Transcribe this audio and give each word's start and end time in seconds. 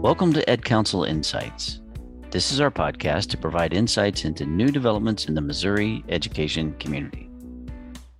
Welcome 0.00 0.32
to 0.34 0.44
EdCounsel 0.44 1.08
Insights. 1.08 1.80
This 2.30 2.52
is 2.52 2.60
our 2.60 2.70
podcast 2.70 3.30
to 3.30 3.36
provide 3.36 3.72
insights 3.72 4.24
into 4.24 4.46
new 4.46 4.68
developments 4.68 5.24
in 5.24 5.34
the 5.34 5.40
Missouri 5.40 6.04
education 6.08 6.72
community. 6.78 7.28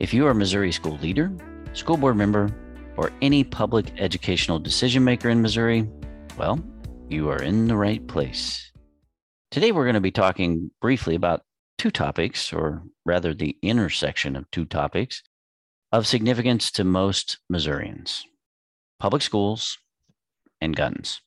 If 0.01 0.12
you 0.12 0.26
are 0.26 0.33
a 0.33 0.35
Missouri 0.35 0.72
school 0.72 0.99
leader, 1.01 1.30
school 1.74 1.96
board 1.96 2.17
member, 2.17 2.51
or 2.96 3.12
any 3.22 3.44
public 3.44 3.92
educational 3.96 4.58
decision 4.58 5.04
maker 5.04 5.28
in 5.28 5.40
Missouri, 5.40 5.88
well, 6.37 6.58
you 7.08 7.30
are 7.30 7.40
in 7.40 7.69
the 7.69 7.76
right 7.76 8.04
place. 8.08 8.72
Today, 9.53 9.71
we're 9.71 9.85
going 9.85 9.95
to 9.95 10.01
be 10.01 10.10
talking 10.10 10.72
briefly 10.81 11.15
about 11.15 11.42
two 11.79 11.92
topics, 11.92 12.53
or 12.53 12.83
rather, 13.06 13.33
the 13.33 13.56
intersection 13.63 14.35
of 14.35 14.51
two 14.51 14.65
topics 14.65 15.22
of 15.92 16.09
significance 16.09 16.73
to 16.73 16.83
most 16.83 17.38
Missourians 17.48 18.24
public 18.98 19.23
schools 19.23 19.79
and 20.60 20.74
guns. 20.74 21.20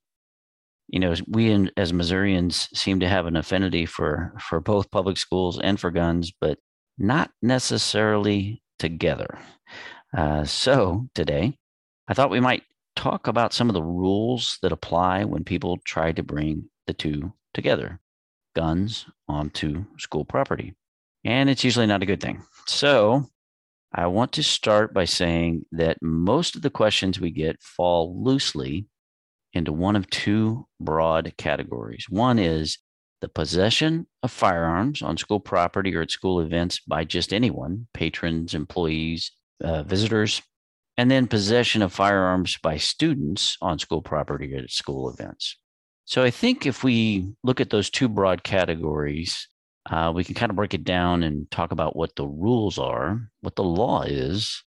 You 0.91 0.99
know, 0.99 1.15
we 1.27 1.69
as 1.77 1.93
Missourians 1.93 2.67
seem 2.73 2.99
to 2.99 3.07
have 3.07 3.25
an 3.25 3.37
affinity 3.37 3.85
for, 3.85 4.33
for 4.39 4.59
both 4.59 4.91
public 4.91 5.17
schools 5.17 5.57
and 5.57 5.79
for 5.79 5.89
guns, 5.89 6.31
but 6.39 6.59
not 6.97 7.31
necessarily 7.41 8.61
together. 8.77 9.39
Uh, 10.15 10.43
so 10.43 11.07
today, 11.15 11.57
I 12.09 12.13
thought 12.13 12.29
we 12.29 12.41
might 12.41 12.63
talk 12.97 13.27
about 13.27 13.53
some 13.53 13.69
of 13.69 13.73
the 13.73 13.81
rules 13.81 14.57
that 14.61 14.73
apply 14.73 15.23
when 15.23 15.45
people 15.45 15.79
try 15.85 16.11
to 16.11 16.23
bring 16.23 16.69
the 16.87 16.93
two 16.93 17.33
together 17.53 18.01
guns 18.53 19.05
onto 19.29 19.85
school 19.97 20.25
property. 20.25 20.75
And 21.23 21.49
it's 21.49 21.63
usually 21.63 21.87
not 21.87 22.03
a 22.03 22.05
good 22.05 22.19
thing. 22.19 22.43
So 22.67 23.29
I 23.93 24.07
want 24.07 24.33
to 24.33 24.43
start 24.43 24.93
by 24.93 25.05
saying 25.05 25.65
that 25.71 26.01
most 26.01 26.55
of 26.55 26.61
the 26.61 26.69
questions 26.69 27.19
we 27.19 27.31
get 27.31 27.61
fall 27.61 28.21
loosely 28.21 28.87
into 29.53 29.73
one 29.73 29.95
of 29.95 30.09
two 30.09 30.67
broad 30.79 31.33
categories. 31.37 32.05
One 32.09 32.39
is 32.39 32.77
the 33.21 33.29
possession 33.29 34.07
of 34.23 34.31
firearms 34.31 35.01
on 35.01 35.17
school 35.17 35.39
property 35.39 35.95
or 35.95 36.01
at 36.01 36.11
school 36.11 36.39
events 36.39 36.79
by 36.79 37.03
just 37.03 37.33
anyone, 37.33 37.87
patrons, 37.93 38.53
employees, 38.53 39.31
uh, 39.63 39.83
visitors, 39.83 40.41
and 40.97 41.09
then 41.09 41.27
possession 41.27 41.81
of 41.81 41.93
firearms 41.93 42.57
by 42.61 42.77
students 42.77 43.57
on 43.61 43.79
school 43.79 44.01
property 44.01 44.53
or 44.55 44.59
at 44.59 44.71
school 44.71 45.09
events. 45.09 45.55
So 46.05 46.23
I 46.23 46.31
think 46.31 46.65
if 46.65 46.83
we 46.83 47.31
look 47.43 47.61
at 47.61 47.69
those 47.69 47.89
two 47.89 48.09
broad 48.09 48.43
categories, 48.43 49.47
uh, 49.89 50.11
we 50.13 50.23
can 50.23 50.35
kind 50.35 50.49
of 50.49 50.55
break 50.55 50.73
it 50.73 50.83
down 50.83 51.23
and 51.23 51.49
talk 51.51 51.71
about 51.71 51.95
what 51.95 52.15
the 52.15 52.27
rules 52.27 52.77
are, 52.77 53.21
what 53.41 53.55
the 53.55 53.63
law 53.63 54.03
is 54.03 54.63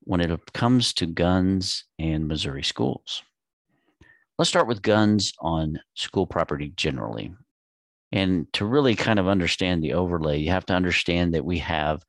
when 0.00 0.20
it 0.20 0.52
comes 0.52 0.92
to 0.94 1.06
guns 1.06 1.84
and 1.98 2.26
Missouri 2.26 2.62
schools. 2.62 3.22
Let's 4.40 4.48
start 4.48 4.68
with 4.68 4.80
guns 4.80 5.34
on 5.40 5.78
school 5.96 6.26
property 6.26 6.72
generally. 6.74 7.34
And 8.10 8.50
to 8.54 8.64
really 8.64 8.94
kind 8.94 9.18
of 9.18 9.28
understand 9.28 9.82
the 9.82 9.92
overlay, 9.92 10.38
you 10.38 10.48
have 10.48 10.64
to 10.64 10.72
understand 10.72 11.34
that 11.34 11.44
we 11.44 11.58
have, 11.58 12.02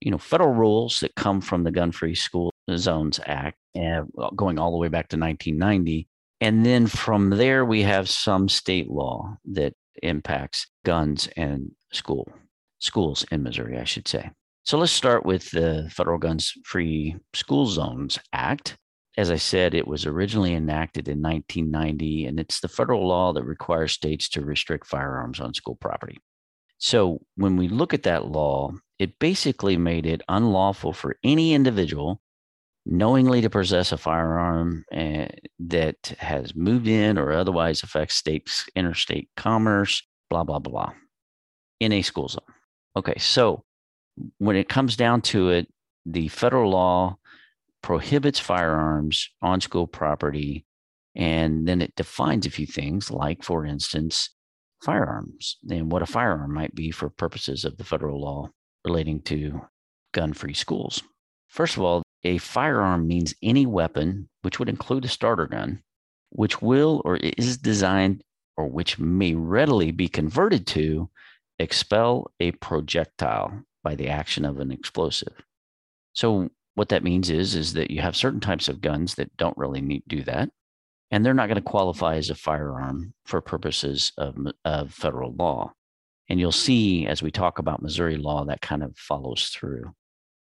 you 0.00 0.10
know, 0.10 0.18
federal 0.18 0.52
rules 0.52 0.98
that 0.98 1.14
come 1.14 1.40
from 1.40 1.62
the 1.62 1.70
Gun 1.70 1.92
Free 1.92 2.16
School 2.16 2.52
Zones 2.74 3.20
Act, 3.26 3.58
and 3.76 4.10
going 4.34 4.58
all 4.58 4.72
the 4.72 4.76
way 4.76 4.88
back 4.88 5.06
to 5.10 5.16
1990. 5.16 6.08
And 6.40 6.66
then 6.66 6.88
from 6.88 7.30
there, 7.30 7.64
we 7.64 7.82
have 7.82 8.08
some 8.08 8.48
state 8.48 8.90
law 8.90 9.36
that 9.44 9.72
impacts 10.02 10.66
guns 10.84 11.28
and 11.36 11.70
school 11.92 12.28
schools 12.80 13.24
in 13.30 13.44
Missouri, 13.44 13.78
I 13.78 13.84
should 13.84 14.08
say. 14.08 14.28
So 14.64 14.78
let's 14.78 14.90
start 14.90 15.24
with 15.24 15.48
the 15.52 15.88
Federal 15.92 16.18
Guns 16.18 16.54
Free 16.64 17.14
School 17.34 17.66
Zones 17.66 18.18
Act. 18.32 18.76
As 19.18 19.32
I 19.32 19.36
said, 19.36 19.74
it 19.74 19.88
was 19.88 20.06
originally 20.06 20.54
enacted 20.54 21.08
in 21.08 21.20
1990, 21.20 22.26
and 22.26 22.38
it's 22.38 22.60
the 22.60 22.68
federal 22.68 23.08
law 23.08 23.32
that 23.32 23.42
requires 23.42 23.90
states 23.90 24.28
to 24.28 24.44
restrict 24.44 24.86
firearms 24.86 25.40
on 25.40 25.54
school 25.54 25.74
property. 25.74 26.18
So 26.78 27.18
when 27.34 27.56
we 27.56 27.66
look 27.66 27.92
at 27.92 28.04
that 28.04 28.26
law, 28.26 28.74
it 29.00 29.18
basically 29.18 29.76
made 29.76 30.06
it 30.06 30.22
unlawful 30.28 30.92
for 30.92 31.16
any 31.24 31.52
individual 31.52 32.22
knowingly 32.86 33.40
to 33.40 33.50
possess 33.50 33.90
a 33.90 33.98
firearm 33.98 34.84
uh, 34.92 35.26
that 35.58 36.14
has 36.20 36.54
moved 36.54 36.86
in 36.86 37.18
or 37.18 37.32
otherwise 37.32 37.82
affects 37.82 38.14
state's 38.14 38.66
interstate 38.76 39.28
commerce, 39.36 40.00
blah, 40.30 40.44
blah, 40.44 40.60
blah, 40.60 40.92
in 41.80 41.90
a 41.92 42.02
school 42.02 42.28
zone. 42.28 42.40
Okay, 42.96 43.18
so 43.18 43.64
when 44.38 44.54
it 44.54 44.68
comes 44.68 44.96
down 44.96 45.22
to 45.22 45.50
it, 45.50 45.66
the 46.06 46.28
federal 46.28 46.70
law 46.70 47.18
prohibits 47.82 48.38
firearms 48.38 49.28
on 49.42 49.60
school 49.60 49.86
property, 49.86 50.66
and 51.14 51.66
then 51.66 51.80
it 51.80 51.94
defines 51.96 52.46
a 52.46 52.50
few 52.50 52.66
things, 52.66 53.10
like, 53.10 53.42
for 53.42 53.64
instance, 53.64 54.30
firearms 54.82 55.56
and 55.68 55.90
what 55.90 56.02
a 56.02 56.06
firearm 56.06 56.54
might 56.54 56.74
be 56.74 56.90
for 56.90 57.08
purposes 57.08 57.64
of 57.64 57.76
the 57.76 57.84
federal 57.84 58.20
law 58.20 58.48
relating 58.84 59.20
to 59.22 59.60
gun 60.12 60.32
free 60.32 60.54
schools. 60.54 61.02
First 61.48 61.76
of 61.76 61.82
all, 61.82 62.02
a 62.24 62.38
firearm 62.38 63.06
means 63.06 63.34
any 63.42 63.66
weapon, 63.66 64.28
which 64.42 64.58
would 64.58 64.68
include 64.68 65.04
a 65.04 65.08
starter 65.08 65.46
gun, 65.46 65.82
which 66.30 66.62
will 66.62 67.02
or 67.04 67.16
is 67.16 67.56
designed 67.56 68.22
or 68.56 68.68
which 68.68 68.98
may 68.98 69.34
readily 69.34 69.90
be 69.90 70.08
converted 70.08 70.66
to 70.66 71.08
expel 71.58 72.30
a 72.40 72.52
projectile 72.52 73.62
by 73.82 73.94
the 73.94 74.08
action 74.08 74.44
of 74.44 74.58
an 74.58 74.70
explosive. 74.70 75.34
So 76.12 76.50
what 76.78 76.90
that 76.90 77.04
means 77.04 77.28
is 77.30 77.54
is 77.54 77.74
that 77.74 77.90
you 77.90 78.00
have 78.00 78.16
certain 78.16 78.40
types 78.40 78.68
of 78.68 78.80
guns 78.80 79.16
that 79.16 79.36
don't 79.36 79.56
really 79.58 79.80
need 79.80 80.02
do 80.08 80.22
that 80.22 80.48
and 81.10 81.24
they're 81.24 81.34
not 81.34 81.48
going 81.48 81.56
to 81.56 81.62
qualify 81.62 82.16
as 82.16 82.30
a 82.30 82.34
firearm 82.34 83.12
for 83.24 83.40
purposes 83.40 84.12
of, 84.18 84.36
of 84.64 84.92
federal 84.92 85.34
law. 85.34 85.72
And 86.28 86.38
you'll 86.38 86.52
see 86.52 87.06
as 87.06 87.22
we 87.22 87.30
talk 87.30 87.58
about 87.58 87.82
Missouri 87.82 88.18
law 88.18 88.44
that 88.44 88.60
kind 88.60 88.82
of 88.82 88.96
follows 88.96 89.46
through 89.46 89.92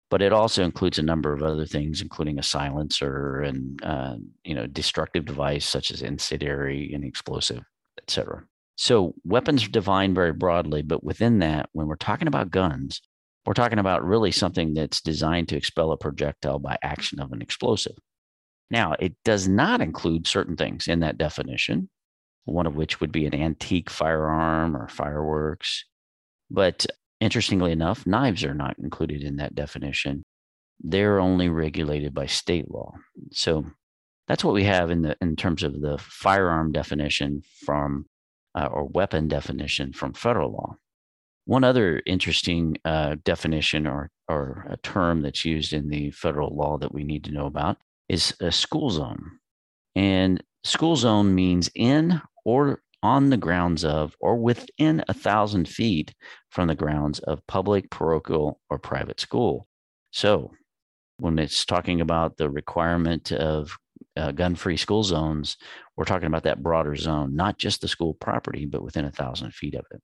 but 0.10 0.22
it 0.22 0.34
also 0.34 0.64
includes 0.64 0.98
a 0.98 1.04
number 1.04 1.34
of 1.34 1.44
other 1.44 1.66
things, 1.66 2.02
including 2.02 2.40
a 2.40 2.44
silencer 2.44 3.42
and 3.42 3.84
uh, 3.84 4.16
you 4.44 4.56
know 4.56 4.68
destructive 4.68 5.26
device 5.26 5.66
such 5.66 5.92
as 5.92 6.02
incendiary 6.02 6.92
and 6.94 7.04
explosive, 7.04 7.64
etc. 8.02 8.44
So 8.76 9.14
weapons 9.24 9.66
are 9.66 9.70
defined 9.70 10.16
very 10.16 10.34
broadly, 10.34 10.82
but 10.82 11.04
within 11.04 11.40
that, 11.40 11.70
when 11.74 11.88
we're 11.88 11.96
talking 11.96 12.28
about 12.28 12.50
guns, 12.50 13.02
we're 13.50 13.56
talking 13.56 13.80
about 13.80 14.06
really 14.06 14.32
something 14.32 14.76
that's 14.76 15.02
designed 15.02 15.50
to 15.50 15.58
expel 15.58 15.92
a 15.92 15.98
projectile 15.98 16.60
by 16.60 16.78
action 16.84 17.20
of 17.20 17.32
an 17.32 17.42
explosive. 17.42 17.98
Now, 18.70 18.96
it 19.00 19.16
does 19.26 19.48
not 19.48 19.82
include 19.82 20.28
certain 20.28 20.56
things 20.56 20.88
in 20.88 21.00
that 21.00 21.18
definition, 21.18 21.90
one 22.46 22.68
of 22.68 22.76
which 22.76 23.02
would 23.02 23.12
be 23.12 23.26
an 23.26 23.34
antique 23.34 23.90
firearm 23.90 24.78
or 24.78 24.88
fireworks. 24.88 25.86
But 26.52 26.86
Interestingly 27.20 27.74
enough, 27.74 28.08
knives 28.08 28.44
are 28.46 28.54
not 28.54 28.80
included 28.80 29.24
in 29.24 29.38
that 29.38 29.54
definition. 29.54 30.24
They're 30.80 31.20
only 31.20 31.50
regulated 31.50 32.14
by 32.14 32.28
state 32.28 32.72
law. 32.72 32.94
So 33.32 33.66
that's 34.28 34.44
what 34.44 34.54
we 34.54 34.64
have 34.64 34.90
in 34.90 35.02
the 35.02 35.18
in 35.22 35.36
terms 35.36 35.64
of 35.64 35.82
the 35.82 35.98
firearm 35.98 36.72
definition 36.72 37.42
from 37.66 38.06
uh, 38.56 38.70
or 38.72 38.86
weapon 38.86 39.28
definition 39.28 39.92
from 39.92 40.14
federal 40.14 40.52
law. 40.54 40.78
One 41.50 41.64
other 41.64 42.04
interesting 42.06 42.78
uh, 42.86 43.16
definition 43.24 43.88
or 43.88 44.12
or 44.28 44.68
a 44.70 44.78
term 44.78 45.24
that's 45.24 45.44
used 45.44 45.74
in 45.74 45.90
the 45.90 46.12
federal 46.12 46.56
law 46.56 46.78
that 46.78 46.94
we 46.94 47.04
need 47.04 47.24
to 47.24 47.32
know 47.32 47.48
about 47.48 47.78
is 48.08 48.36
a 48.40 48.52
school 48.52 48.92
zone. 48.92 49.40
And 49.96 50.44
school 50.64 50.96
zone 50.96 51.34
means 51.34 51.72
in 51.74 52.22
or 52.46 52.84
on 53.02 53.32
the 53.32 53.38
grounds 53.38 53.84
of 53.84 54.16
or 54.20 54.36
within 54.38 55.04
a 55.08 55.14
thousand 55.16 55.68
feet 55.68 56.14
from 56.52 56.68
the 56.68 56.76
grounds 56.76 57.18
of 57.18 57.42
public, 57.48 57.90
parochial, 57.90 58.62
or 58.70 58.78
private 58.78 59.20
school. 59.20 59.68
So, 60.12 60.52
when 61.18 61.40
it's 61.40 61.66
talking 61.66 62.00
about 62.00 62.38
the 62.38 62.52
requirement 62.52 63.32
of 63.32 63.76
uh, 64.16 64.34
gun 64.34 64.54
free 64.54 64.78
school 64.78 65.04
zones, 65.04 65.58
we're 65.98 66.06
talking 66.06 66.28
about 66.28 66.44
that 66.44 66.62
broader 66.62 66.96
zone, 66.96 67.36
not 67.36 67.58
just 67.58 67.82
the 67.82 67.88
school 67.88 68.14
property, 68.14 68.68
but 68.68 68.84
within 68.84 69.06
a 69.06 69.12
thousand 69.12 69.56
feet 69.56 69.74
of 69.74 69.88
it. 69.90 70.02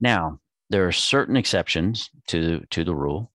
Now, 0.00 0.40
there 0.72 0.88
are 0.88 0.92
certain 0.92 1.36
exceptions 1.36 2.08
to, 2.28 2.62
to 2.70 2.82
the 2.82 2.94
rule 2.94 3.30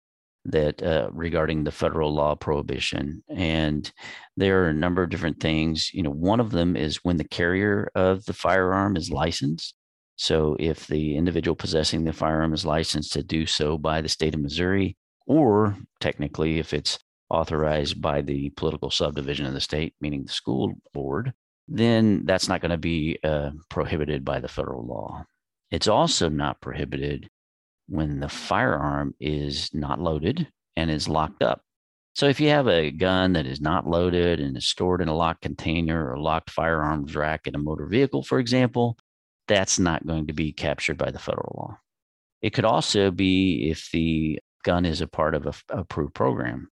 that 0.44 0.80
uh, 0.82 1.08
regarding 1.12 1.64
the 1.64 1.72
federal 1.72 2.14
law 2.14 2.34
prohibition 2.36 3.24
and 3.28 3.90
there 4.36 4.62
are 4.62 4.68
a 4.68 4.74
number 4.74 5.02
of 5.02 5.10
different 5.10 5.40
things. 5.40 5.90
You 5.92 6.04
know 6.04 6.10
one 6.10 6.38
of 6.38 6.52
them 6.52 6.76
is 6.76 7.02
when 7.02 7.16
the 7.16 7.28
carrier 7.28 7.90
of 7.96 8.24
the 8.26 8.34
firearm 8.34 8.96
is 8.96 9.10
licensed. 9.10 9.74
So 10.16 10.56
if 10.60 10.86
the 10.86 11.16
individual 11.16 11.56
possessing 11.56 12.04
the 12.04 12.12
firearm 12.12 12.54
is 12.54 12.64
licensed 12.64 13.12
to 13.14 13.22
do 13.24 13.46
so 13.46 13.78
by 13.78 14.00
the 14.00 14.08
state 14.08 14.34
of 14.34 14.40
missouri 14.40 14.96
or 15.26 15.76
technically 15.98 16.60
if 16.60 16.72
it's 16.72 17.00
authorized 17.30 18.00
by 18.00 18.20
the 18.22 18.50
political 18.50 18.90
subdivision 18.90 19.46
of 19.46 19.54
the 19.54 19.60
state 19.60 19.94
meaning 20.00 20.24
the 20.24 20.32
school 20.32 20.72
board 20.92 21.32
then 21.66 22.24
that's 22.26 22.48
not 22.48 22.60
going 22.60 22.70
to 22.70 22.76
be 22.76 23.18
uh, 23.24 23.50
prohibited 23.70 24.24
by 24.24 24.38
the 24.38 24.46
federal 24.46 24.86
law 24.86 25.24
it's 25.74 25.88
also 25.88 26.28
not 26.28 26.60
prohibited 26.60 27.28
when 27.88 28.20
the 28.20 28.28
firearm 28.28 29.14
is 29.18 29.70
not 29.74 30.00
loaded 30.00 30.46
and 30.76 30.88
is 30.88 31.08
locked 31.08 31.42
up. 31.42 31.62
So 32.14 32.26
if 32.26 32.38
you 32.38 32.48
have 32.50 32.68
a 32.68 32.92
gun 32.92 33.32
that 33.32 33.44
is 33.44 33.60
not 33.60 33.84
loaded 33.84 34.38
and 34.38 34.56
is 34.56 34.68
stored 34.68 35.02
in 35.02 35.08
a 35.08 35.16
locked 35.16 35.42
container 35.42 36.12
or 36.12 36.16
locked 36.16 36.50
firearms 36.50 37.16
rack 37.16 37.48
in 37.48 37.56
a 37.56 37.58
motor 37.58 37.86
vehicle, 37.86 38.22
for 38.22 38.38
example, 38.38 38.96
that's 39.48 39.80
not 39.80 40.06
going 40.06 40.28
to 40.28 40.32
be 40.32 40.52
captured 40.52 40.96
by 40.96 41.10
the 41.10 41.18
federal 41.18 41.54
law. 41.58 41.78
It 42.40 42.50
could 42.50 42.64
also 42.64 43.10
be 43.10 43.68
if 43.68 43.90
the 43.92 44.38
gun 44.62 44.86
is 44.86 45.00
a 45.00 45.08
part 45.08 45.34
of 45.34 45.46
a 45.46 45.54
approved 45.70 46.14
program. 46.14 46.68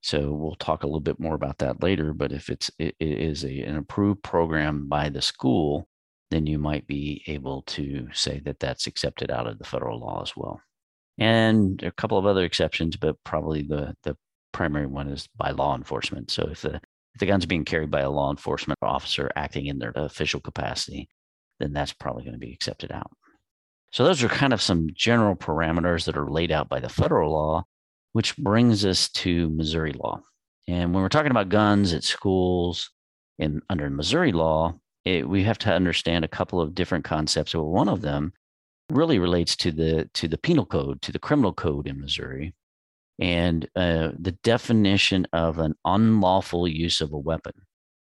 So 0.00 0.32
we'll 0.32 0.54
talk 0.54 0.82
a 0.82 0.86
little 0.86 1.00
bit 1.00 1.20
more 1.20 1.34
about 1.34 1.58
that 1.58 1.82
later. 1.82 2.14
But 2.14 2.32
if 2.32 2.48
it's 2.48 2.70
it 2.78 2.94
is 3.00 3.44
a, 3.44 3.60
an 3.60 3.76
approved 3.76 4.22
program 4.22 4.88
by 4.88 5.10
the 5.10 5.20
school, 5.20 5.88
then 6.30 6.46
you 6.46 6.58
might 6.58 6.86
be 6.86 7.22
able 7.26 7.62
to 7.62 8.08
say 8.12 8.40
that 8.40 8.58
that's 8.58 8.86
accepted 8.86 9.30
out 9.30 9.46
of 9.46 9.58
the 9.58 9.64
federal 9.64 10.00
law 10.00 10.22
as 10.22 10.36
well. 10.36 10.60
And 11.18 11.82
a 11.82 11.92
couple 11.92 12.18
of 12.18 12.26
other 12.26 12.44
exceptions, 12.44 12.96
but 12.96 13.16
probably 13.24 13.62
the 13.62 13.94
the 14.02 14.16
primary 14.52 14.86
one 14.86 15.08
is 15.08 15.28
by 15.36 15.50
law 15.50 15.76
enforcement. 15.76 16.30
So 16.30 16.48
if 16.50 16.62
the 16.62 16.74
if 16.74 17.20
the 17.20 17.26
gun's 17.26 17.46
being 17.46 17.64
carried 17.64 17.90
by 17.90 18.00
a 18.00 18.10
law 18.10 18.30
enforcement 18.30 18.78
officer 18.82 19.30
acting 19.36 19.66
in 19.66 19.78
their 19.78 19.92
official 19.94 20.40
capacity, 20.40 21.08
then 21.58 21.72
that's 21.72 21.92
probably 21.92 22.24
going 22.24 22.34
to 22.34 22.38
be 22.38 22.52
accepted 22.52 22.92
out. 22.92 23.10
So 23.92 24.04
those 24.04 24.22
are 24.22 24.28
kind 24.28 24.52
of 24.52 24.60
some 24.60 24.90
general 24.94 25.36
parameters 25.36 26.04
that 26.04 26.16
are 26.18 26.30
laid 26.30 26.52
out 26.52 26.68
by 26.68 26.80
the 26.80 26.88
federal 26.90 27.32
law, 27.32 27.64
which 28.12 28.36
brings 28.36 28.84
us 28.84 29.08
to 29.10 29.48
Missouri 29.48 29.92
law. 29.92 30.20
And 30.68 30.92
when 30.92 31.02
we're 31.02 31.08
talking 31.08 31.30
about 31.30 31.48
guns 31.48 31.94
at 31.94 32.04
schools 32.04 32.90
in 33.38 33.62
under 33.70 33.88
Missouri 33.88 34.32
law, 34.32 34.78
it, 35.06 35.28
we 35.28 35.44
have 35.44 35.58
to 35.58 35.72
understand 35.72 36.24
a 36.24 36.28
couple 36.28 36.60
of 36.60 36.74
different 36.74 37.04
concepts. 37.04 37.52
So 37.52 37.62
one 37.62 37.88
of 37.88 38.02
them 38.02 38.32
really 38.90 39.18
relates 39.20 39.56
to 39.56 39.70
the 39.70 40.10
to 40.14 40.28
the 40.28 40.36
penal 40.36 40.66
code, 40.66 41.00
to 41.02 41.12
the 41.12 41.18
criminal 41.20 41.52
code 41.52 41.86
in 41.86 42.00
Missouri, 42.00 42.54
and 43.20 43.64
uh, 43.76 44.10
the 44.18 44.36
definition 44.42 45.26
of 45.32 45.58
an 45.58 45.74
unlawful 45.84 46.66
use 46.66 47.00
of 47.00 47.12
a 47.12 47.18
weapon. 47.18 47.54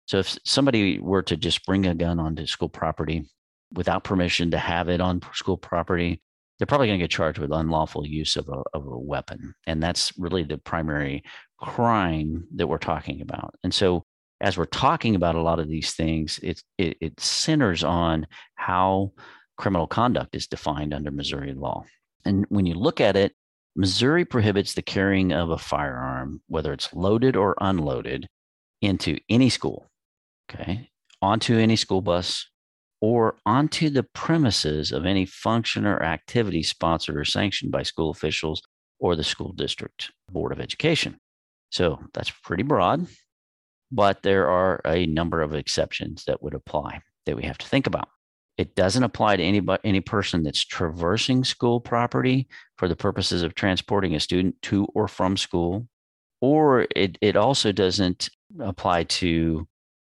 So 0.06 0.18
if 0.18 0.36
somebody 0.44 0.98
were 0.98 1.22
to 1.22 1.36
just 1.36 1.64
bring 1.64 1.86
a 1.86 1.94
gun 1.94 2.18
onto 2.18 2.44
school 2.44 2.68
property 2.68 3.24
without 3.72 4.02
permission 4.02 4.50
to 4.50 4.58
have 4.58 4.88
it 4.88 5.00
on 5.00 5.20
school 5.32 5.56
property, 5.56 6.20
they're 6.58 6.66
probably 6.66 6.88
going 6.88 6.98
to 6.98 7.04
get 7.04 7.12
charged 7.12 7.38
with 7.38 7.52
unlawful 7.52 8.04
use 8.04 8.34
of 8.34 8.48
a, 8.48 8.62
of 8.74 8.84
a 8.84 8.98
weapon. 8.98 9.54
And 9.68 9.80
that's 9.80 10.12
really 10.18 10.42
the 10.42 10.58
primary 10.58 11.22
crime 11.60 12.48
that 12.56 12.66
we're 12.66 12.78
talking 12.78 13.20
about. 13.20 13.54
And 13.62 13.72
so 13.72 14.04
as 14.40 14.56
we're 14.56 14.64
talking 14.64 15.14
about 15.14 15.34
a 15.34 15.42
lot 15.42 15.58
of 15.58 15.68
these 15.68 15.92
things, 15.92 16.38
it, 16.42 16.62
it, 16.78 16.96
it 17.00 17.20
centers 17.20 17.84
on 17.84 18.26
how 18.54 19.12
criminal 19.56 19.86
conduct 19.86 20.34
is 20.34 20.46
defined 20.46 20.94
under 20.94 21.10
Missouri 21.10 21.52
law. 21.52 21.84
And 22.24 22.46
when 22.48 22.66
you 22.66 22.74
look 22.74 23.00
at 23.00 23.16
it, 23.16 23.34
Missouri 23.76 24.24
prohibits 24.24 24.74
the 24.74 24.82
carrying 24.82 25.32
of 25.32 25.50
a 25.50 25.58
firearm, 25.58 26.42
whether 26.48 26.72
it's 26.72 26.92
loaded 26.92 27.36
or 27.36 27.54
unloaded, 27.60 28.26
into 28.82 29.18
any 29.28 29.50
school, 29.50 29.90
okay, 30.50 30.90
onto 31.20 31.56
any 31.56 31.76
school 31.76 32.00
bus, 32.00 32.46
or 33.00 33.36
onto 33.46 33.90
the 33.90 34.02
premises 34.02 34.92
of 34.92 35.06
any 35.06 35.26
function 35.26 35.86
or 35.86 36.02
activity 36.02 36.62
sponsored 36.62 37.16
or 37.16 37.24
sanctioned 37.24 37.70
by 37.70 37.82
school 37.82 38.10
officials 38.10 38.62
or 38.98 39.16
the 39.16 39.24
school 39.24 39.52
district 39.52 40.10
board 40.30 40.52
of 40.52 40.60
education. 40.60 41.18
So 41.70 42.00
that's 42.12 42.30
pretty 42.42 42.62
broad, 42.62 43.06
but 43.90 44.22
there 44.22 44.48
are 44.48 44.80
a 44.86 45.06
number 45.06 45.42
of 45.42 45.54
exceptions 45.54 46.24
that 46.26 46.42
would 46.42 46.54
apply 46.54 47.02
that 47.26 47.36
we 47.36 47.42
have 47.44 47.58
to 47.58 47.66
think 47.66 47.86
about. 47.86 48.08
It 48.56 48.74
doesn't 48.74 49.02
apply 49.02 49.36
to 49.36 49.42
anybody, 49.42 49.80
any 49.84 50.00
person 50.00 50.42
that's 50.42 50.64
traversing 50.64 51.44
school 51.44 51.80
property 51.80 52.48
for 52.76 52.88
the 52.88 52.96
purposes 52.96 53.42
of 53.42 53.54
transporting 53.54 54.14
a 54.14 54.20
student 54.20 54.60
to 54.62 54.86
or 54.94 55.08
from 55.08 55.36
school, 55.36 55.88
or 56.40 56.86
it, 56.94 57.16
it 57.20 57.36
also 57.36 57.72
doesn't 57.72 58.28
apply 58.60 59.04
to 59.04 59.66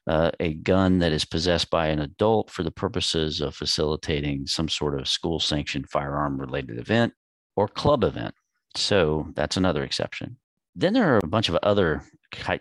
uh, 0.08 0.32
a 0.40 0.56
gun 0.56 1.00
that 1.00 1.12
is 1.12 1.26
possessed 1.26 1.70
by 1.70 1.88
an 1.88 2.00
adult 2.00 2.50
for 2.50 2.64
the 2.64 2.72
purposes 2.72 3.42
of 3.42 3.56
facilitating 3.56 4.48
some 4.48 4.68
sort 4.68 5.00
of 5.00 5.08
school 5.08 5.40
sanctioned 5.40 5.88
firearm 5.90 6.40
related 6.40 6.80
event 6.80 7.14
or 7.56 7.68
club 7.68 8.04
event. 8.04 8.34
So 8.76 9.28
that's 9.36 9.58
another 9.58 9.84
exception. 9.84 10.38
Then 10.76 10.94
there 10.94 11.14
are 11.14 11.20
a 11.24 11.28
bunch 11.28 11.50
of 11.50 11.56
other 11.62 12.04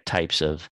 types 0.05 0.43
of, 0.43 0.69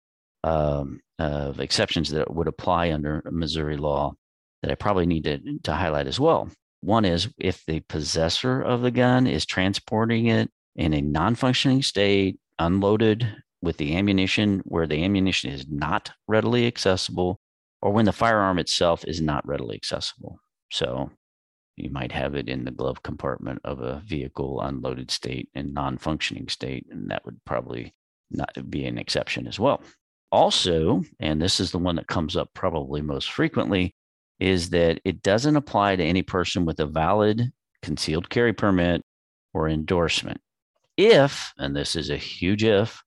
um, 0.44 1.02
of 1.20 1.60
exceptions 1.60 2.10
that 2.10 2.34
would 2.34 2.48
apply 2.48 2.92
under 2.92 3.24
Missouri 3.32 3.78
law 3.78 4.14
that 4.62 4.72
I 4.72 4.76
probably 4.76 5.06
need 5.06 5.24
to, 5.26 5.40
to 5.64 5.74
highlight 5.74 6.08
as 6.08 6.20
well. 6.20 6.50
One 6.82 7.06
is 7.06 7.30
if 7.38 7.66
the 7.66 7.80
possessor 7.82 8.62
of 8.62 8.82
the 8.82 8.92
gun 8.92 9.28
is 9.28 9.46
transporting 9.46 10.28
it 10.28 10.50
in 10.76 10.94
a 10.94 11.02
non 11.02 11.36
functioning 11.36 11.82
state, 11.82 12.40
unloaded 12.60 13.28
with 13.62 13.78
the 13.78 13.96
ammunition 13.96 14.62
where 14.66 14.88
the 14.88 15.04
ammunition 15.04 15.52
is 15.52 15.66
not 15.70 16.12
readily 16.28 16.68
accessible 16.68 17.40
or 17.82 17.92
when 17.92 18.06
the 18.06 18.12
firearm 18.12 18.60
itself 18.60 19.06
is 19.08 19.22
not 19.22 19.48
readily 19.48 19.76
accessible. 19.76 20.40
So 20.72 21.10
you 21.76 21.90
might 21.90 22.12
have 22.12 22.36
it 22.36 22.50
in 22.50 22.66
the 22.66 22.72
glove 22.72 23.02
compartment 23.04 23.60
of 23.64 23.80
a 23.80 24.02
vehicle, 24.06 24.62
unloaded 24.62 25.10
state 25.10 25.50
and 25.56 25.74
non 25.74 25.98
functioning 25.98 26.50
state, 26.50 26.86
and 26.92 27.10
that 27.10 27.26
would 27.26 27.40
probably 27.46 27.94
not 28.30 28.70
be 28.70 28.86
an 28.86 28.98
exception 28.98 29.48
as 29.48 29.60
well. 29.60 29.82
Also, 30.34 31.04
and 31.20 31.40
this 31.40 31.60
is 31.60 31.70
the 31.70 31.78
one 31.78 31.96
that 31.96 32.08
comes 32.08 32.36
up 32.36 32.50
probably 32.56 33.04
most 33.04 33.32
frequently, 33.32 33.96
is 34.40 34.72
that 34.72 35.00
it 35.06 35.22
doesn't 35.22 35.56
apply 35.56 35.96
to 35.96 36.04
any 36.04 36.24
person 36.24 36.66
with 36.66 36.80
a 36.80 36.88
valid 36.88 37.52
concealed 37.84 38.32
carry 38.32 38.52
permit 38.52 39.04
or 39.54 39.70
endorsement. 39.70 40.42
If, 40.98 41.54
and 41.60 41.76
this 41.76 41.96
is 41.96 42.10
a 42.10 42.18
huge 42.18 42.64
if, 42.64 43.04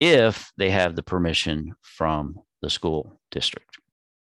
if 0.00 0.50
they 0.56 0.70
have 0.70 0.96
the 0.96 1.02
permission 1.02 1.74
from 1.82 2.36
the 2.62 2.70
school 2.70 3.20
district. 3.30 3.76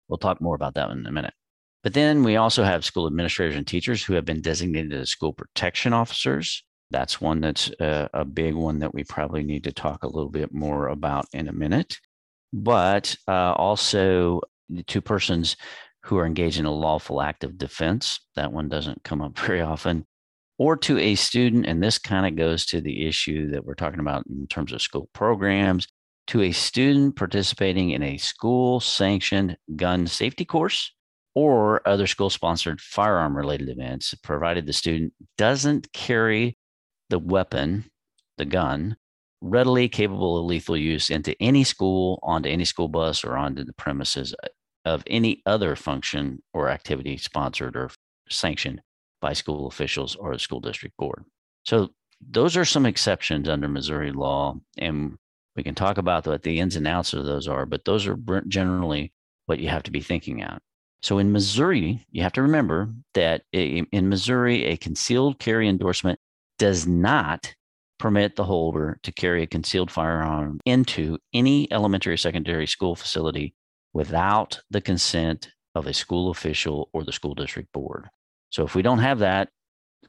We'll 0.09 0.17
talk 0.17 0.41
more 0.41 0.55
about 0.55 0.73
that 0.77 0.89
in 0.89 1.05
a 1.05 1.13
minute. 1.13 1.35
But 1.83 1.93
then 1.93 2.25
we 2.25 2.37
also 2.37 2.65
have 2.65 2.87
school 2.87 3.07
administrators 3.07 3.57
and 3.57 3.67
teachers 3.67 4.03
who 4.03 4.15
have 4.15 4.25
been 4.25 4.41
designated 4.41 4.95
as 4.95 5.11
school 5.11 5.35
protection 5.35 5.93
officers. 5.93 6.65
That's 6.91 7.21
one 7.21 7.43
that's 7.43 7.71
a, 7.81 8.09
a 8.15 8.25
big 8.25 8.55
one 8.55 8.79
that 8.79 8.95
we 8.95 9.05
probably 9.05 9.45
need 9.45 9.65
to 9.65 9.73
talk 9.73 10.05
a 10.05 10.09
little 10.09 10.31
bit 10.31 10.55
more 10.55 10.89
about 10.89 11.27
in 11.35 11.47
a 11.47 11.53
minute. 11.53 11.99
But 12.53 13.17
uh, 13.29 13.53
also, 13.53 14.41
the 14.69 14.83
two 14.83 15.01
persons 15.01 15.57
who 16.05 16.19
are 16.19 16.27
engaged 16.27 16.59
in 16.59 16.65
a 16.65 16.73
lawful 16.73 17.21
act 17.21 17.45
of 17.45 17.59
defense. 17.59 18.21
That 18.35 18.53
one 18.53 18.69
doesn't 18.69 19.05
come 19.05 19.21
up 19.21 19.39
very 19.47 19.61
often 19.61 20.07
or 20.61 20.77
to 20.77 20.99
a 20.99 21.15
student, 21.15 21.65
and 21.65 21.83
this 21.83 21.97
kind 21.97 22.27
of 22.27 22.37
goes 22.37 22.67
to 22.67 22.83
the 22.83 23.07
issue 23.07 23.51
that 23.51 23.65
we're 23.65 23.75
talking 23.75 23.99
about 23.99 24.27
in 24.27 24.47
terms 24.47 24.75
of 24.75 24.83
school 24.83 25.09
programs, 25.15 25.89
to 26.27 26.43
a 26.43 26.53
student 26.53 27.17
participating 27.17 27.93
in 27.93 28.03
a 28.03 28.19
school 28.19 28.79
sanctioned 28.79 29.57
gun 29.75 30.07
safety 30.07 30.45
course 30.45 30.93
or 31.35 31.81
other 31.89 32.07
school 32.07 32.29
sponsored 32.29 32.79
firearm 32.79 33.35
related 33.35 33.71
events, 33.71 34.13
provided 34.23 34.67
the 34.67 34.75
student 34.75 35.15
doesn't 35.39 35.91
carry 35.95 36.59
the 37.09 37.19
weapon, 37.19 37.87
the 38.37 38.45
gun, 38.45 38.97
readily 39.41 39.89
capable 39.89 40.39
of 40.39 40.45
lethal 40.45 40.77
use 40.77 41.11
into 41.11 41.41
any 41.41 41.65
school, 41.65 42.19
onto 42.23 42.49
any 42.49 42.65
school 42.65 42.89
bus, 42.89 43.25
or 43.25 43.37
onto 43.37 43.65
the 43.65 43.73
premises 43.73 44.35
uh, 44.43 44.49
of 44.85 45.03
any 45.07 45.43
other 45.47 45.77
function 45.77 46.43
or 46.53 46.69
activity 46.69 47.17
sponsored 47.17 47.77
or 47.77 47.91
sanctioned 48.29 48.81
by 49.21 49.33
school 49.33 49.67
officials 49.67 50.17
or 50.17 50.33
the 50.33 50.39
school 50.39 50.61
district 50.61 50.97
board. 50.97 51.25
So 51.65 51.91
those 52.31 52.57
are 52.57 52.65
some 52.65 52.87
exceptions 52.87 53.49
under 53.49 53.69
Missouri 53.69 54.13
law, 54.13 54.57
and 54.79 55.17
we 55.57 55.63
can 55.63 55.75
talk 55.75 55.99
about 55.99 56.27
what 56.27 56.43
the 56.43 56.61
ins 56.61 56.77
and 56.77 56.87
outs 56.87 57.13
of 57.13 57.25
those 57.25 57.49
are, 57.49 57.67
but 57.67 57.85
those 57.85 58.07
are 58.07 58.17
generally 58.49 59.13
what 59.47 59.59
you 59.59 59.69
have 59.69 59.83
to 59.85 59.91
be 59.91 60.01
thinking 60.01 60.43
out. 60.43 60.61
So 61.03 61.19
in 61.19 61.33
Missouri, 61.33 62.05
you 62.11 62.23
have 62.23 62.33
to 62.35 62.43
remember 62.43 62.91
that 63.15 63.43
in 63.53 64.09
Missouri, 64.09 64.65
a 64.65 64.77
concealed 64.77 65.39
carry 65.39 65.69
endorsement 65.69 66.19
does 66.59 66.87
not 66.87 67.55
permit 68.01 68.35
the 68.35 68.45
holder 68.45 68.99
to 69.03 69.13
carry 69.13 69.43
a 69.43 69.47
concealed 69.47 69.91
firearm 69.91 70.59
into 70.65 71.19
any 71.33 71.71
elementary 71.73 72.15
or 72.15 72.17
secondary 72.17 72.67
school 72.67 72.97
facility 72.97 73.55
without 73.93 74.61
the 74.71 74.81
consent 74.81 75.51
of 75.75 75.87
a 75.87 75.93
school 75.93 76.31
official 76.31 76.89
or 76.93 77.05
the 77.05 77.13
school 77.13 77.35
district 77.35 77.73
board. 77.73 78.09
So 78.51 78.65
if 78.65 78.75
we 78.75 78.83
don't 78.83 78.99
have 78.99 79.21
that, 79.21 79.51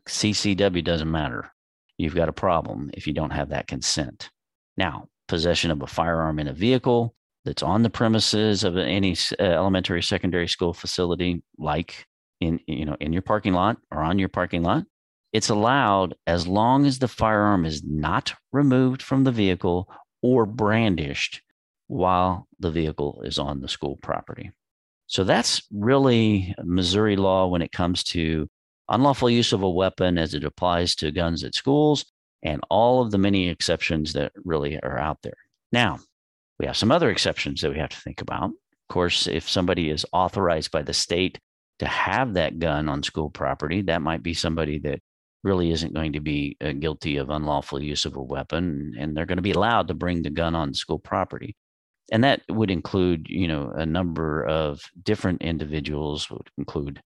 CCW 0.07 0.83
doesn't 0.83 1.11
matter. 1.11 1.51
You've 1.97 2.15
got 2.15 2.29
a 2.29 2.33
problem 2.33 2.89
if 2.93 3.05
you 3.05 3.13
don't 3.13 3.31
have 3.31 3.49
that 3.49 3.67
consent. 3.67 4.31
Now, 4.77 5.07
possession 5.27 5.69
of 5.69 5.81
a 5.81 5.87
firearm 5.87 6.39
in 6.39 6.47
a 6.47 6.53
vehicle 6.53 7.13
that's 7.45 7.63
on 7.63 7.83
the 7.83 7.89
premises 7.89 8.63
of 8.63 8.77
any 8.77 9.15
uh, 9.39 9.43
elementary 9.43 10.01
secondary 10.01 10.47
school 10.47 10.73
facility 10.73 11.43
like 11.57 12.05
in 12.39 12.59
you 12.67 12.85
know 12.85 12.97
in 12.99 13.13
your 13.13 13.21
parking 13.21 13.53
lot 13.53 13.77
or 13.91 13.99
on 13.99 14.19
your 14.19 14.29
parking 14.29 14.63
lot 14.63 14.83
it's 15.33 15.49
allowed 15.49 16.15
as 16.27 16.47
long 16.47 16.85
as 16.85 16.99
the 16.99 17.07
firearm 17.07 17.65
is 17.65 17.83
not 17.83 18.33
removed 18.51 19.01
from 19.01 19.23
the 19.23 19.31
vehicle 19.31 19.89
or 20.21 20.45
brandished 20.45 21.41
while 21.87 22.47
the 22.59 22.71
vehicle 22.71 23.21
is 23.25 23.39
on 23.39 23.61
the 23.61 23.67
school 23.67 23.97
property 24.01 24.51
so 25.11 25.25
that's 25.25 25.63
really 25.73 26.55
Missouri 26.63 27.17
law 27.17 27.47
when 27.47 27.61
it 27.61 27.73
comes 27.73 28.01
to 28.05 28.47
unlawful 28.87 29.29
use 29.29 29.51
of 29.51 29.61
a 29.61 29.69
weapon 29.69 30.17
as 30.17 30.33
it 30.33 30.45
applies 30.45 30.95
to 30.95 31.11
guns 31.11 31.43
at 31.43 31.53
schools 31.53 32.05
and 32.43 32.61
all 32.69 33.01
of 33.01 33.11
the 33.11 33.17
many 33.17 33.49
exceptions 33.49 34.13
that 34.13 34.31
really 34.45 34.79
are 34.79 34.97
out 34.97 35.17
there. 35.21 35.35
Now, 35.73 35.99
we 36.59 36.65
have 36.65 36.77
some 36.77 36.93
other 36.93 37.09
exceptions 37.09 37.59
that 37.59 37.71
we 37.71 37.77
have 37.77 37.89
to 37.89 37.99
think 37.99 38.21
about. 38.21 38.51
Of 38.51 38.87
course, 38.89 39.27
if 39.27 39.49
somebody 39.49 39.89
is 39.89 40.05
authorized 40.13 40.71
by 40.71 40.83
the 40.83 40.93
state 40.93 41.39
to 41.79 41.87
have 41.87 42.35
that 42.35 42.59
gun 42.59 42.87
on 42.87 43.03
school 43.03 43.29
property, 43.29 43.81
that 43.81 44.01
might 44.01 44.23
be 44.23 44.33
somebody 44.33 44.79
that 44.79 45.01
really 45.43 45.71
isn't 45.71 45.93
going 45.93 46.13
to 46.13 46.19
be 46.19 46.55
uh, 46.61 46.71
guilty 46.73 47.17
of 47.17 47.29
unlawful 47.29 47.81
use 47.81 48.05
of 48.05 48.15
a 48.15 48.21
weapon, 48.21 48.93
and 48.99 49.15
they're 49.15 49.25
going 49.25 49.37
to 49.37 49.41
be 49.41 49.51
allowed 49.51 49.87
to 49.87 49.93
bring 49.93 50.21
the 50.21 50.29
gun 50.29 50.55
on 50.55 50.73
school 50.73 50.99
property. 50.99 51.55
And 52.11 52.23
that 52.23 52.41
would 52.49 52.69
include, 52.69 53.27
you 53.29 53.47
know, 53.47 53.71
a 53.75 53.85
number 53.85 54.45
of 54.45 54.81
different 55.01 55.41
individuals. 55.41 56.29
Would 56.29 56.49
include, 56.57 57.01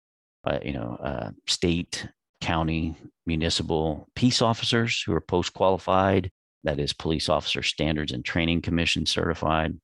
uh, 0.45 0.59
you 0.64 0.73
know, 0.73 0.97
uh, 1.03 1.31
state, 1.47 2.09
county, 2.41 2.97
municipal 3.26 4.09
peace 4.14 4.43
officers 4.43 5.03
who 5.03 5.12
are 5.14 5.21
post 5.21 5.53
qualified, 5.55 6.31
that 6.64 6.81
is, 6.81 6.93
police 6.93 7.29
officer 7.29 7.62
standards 7.62 8.12
and 8.12 8.25
training 8.25 8.62
commission 8.62 9.07
certified, 9.07 9.79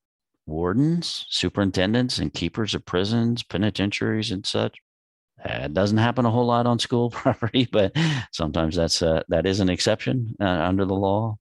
wardens, 0.47 1.27
superintendents, 1.29 2.19
and 2.19 2.33
keepers 2.33 2.75
of 2.75 2.85
prisons, 2.85 3.43
penitentiaries, 3.43 4.31
and 4.31 4.45
such. 4.47 4.79
Uh, 5.45 5.65
it 5.65 5.75
doesn't 5.75 5.99
happen 5.99 6.27
a 6.27 6.31
whole 6.31 6.47
lot 6.47 6.67
on 6.67 6.79
school 6.79 7.11
property, 7.11 7.69
but 7.71 7.93
sometimes 8.33 8.77
that's 8.77 9.03
uh, 9.03 9.23
that 9.29 9.47
is 9.47 9.61
an 9.61 9.71
exception 9.71 10.35
uh, 10.41 10.45
under 10.45 10.85
the 10.85 10.95
law. 10.95 11.37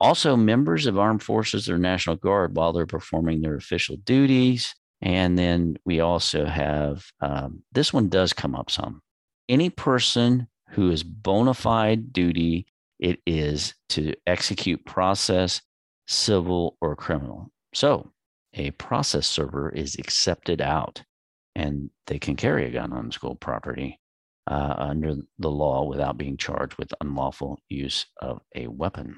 Also, 0.00 0.36
members 0.36 0.86
of 0.86 0.98
armed 0.98 1.22
forces 1.22 1.68
or 1.68 1.76
National 1.76 2.16
Guard 2.16 2.56
while 2.56 2.72
they're 2.72 2.86
performing 2.86 3.40
their 3.40 3.56
official 3.56 3.96
duties. 3.96 4.74
And 5.00 5.38
then 5.38 5.76
we 5.84 6.00
also 6.00 6.44
have 6.44 7.04
um, 7.20 7.62
this 7.72 7.92
one 7.92 8.08
does 8.08 8.32
come 8.32 8.54
up 8.54 8.70
some. 8.70 9.00
Any 9.48 9.70
person 9.70 10.48
who 10.70 10.90
is 10.90 11.02
bona 11.02 11.54
fide 11.54 12.12
duty, 12.12 12.66
it 12.98 13.20
is 13.26 13.74
to 13.90 14.14
execute 14.26 14.84
process, 14.84 15.62
civil 16.06 16.76
or 16.80 16.96
criminal. 16.96 17.50
So 17.74 18.12
a 18.54 18.70
process 18.72 19.26
server 19.26 19.70
is 19.70 19.96
accepted 19.98 20.60
out 20.60 21.02
and 21.58 21.90
they 22.06 22.20
can 22.20 22.36
carry 22.36 22.66
a 22.66 22.70
gun 22.70 22.92
on 22.92 23.10
school 23.10 23.34
property 23.34 23.98
uh, 24.46 24.74
under 24.78 25.16
the 25.40 25.50
law 25.50 25.84
without 25.84 26.16
being 26.16 26.36
charged 26.36 26.78
with 26.78 26.94
unlawful 27.00 27.58
use 27.68 28.06
of 28.22 28.40
a 28.54 28.68
weapon. 28.68 29.16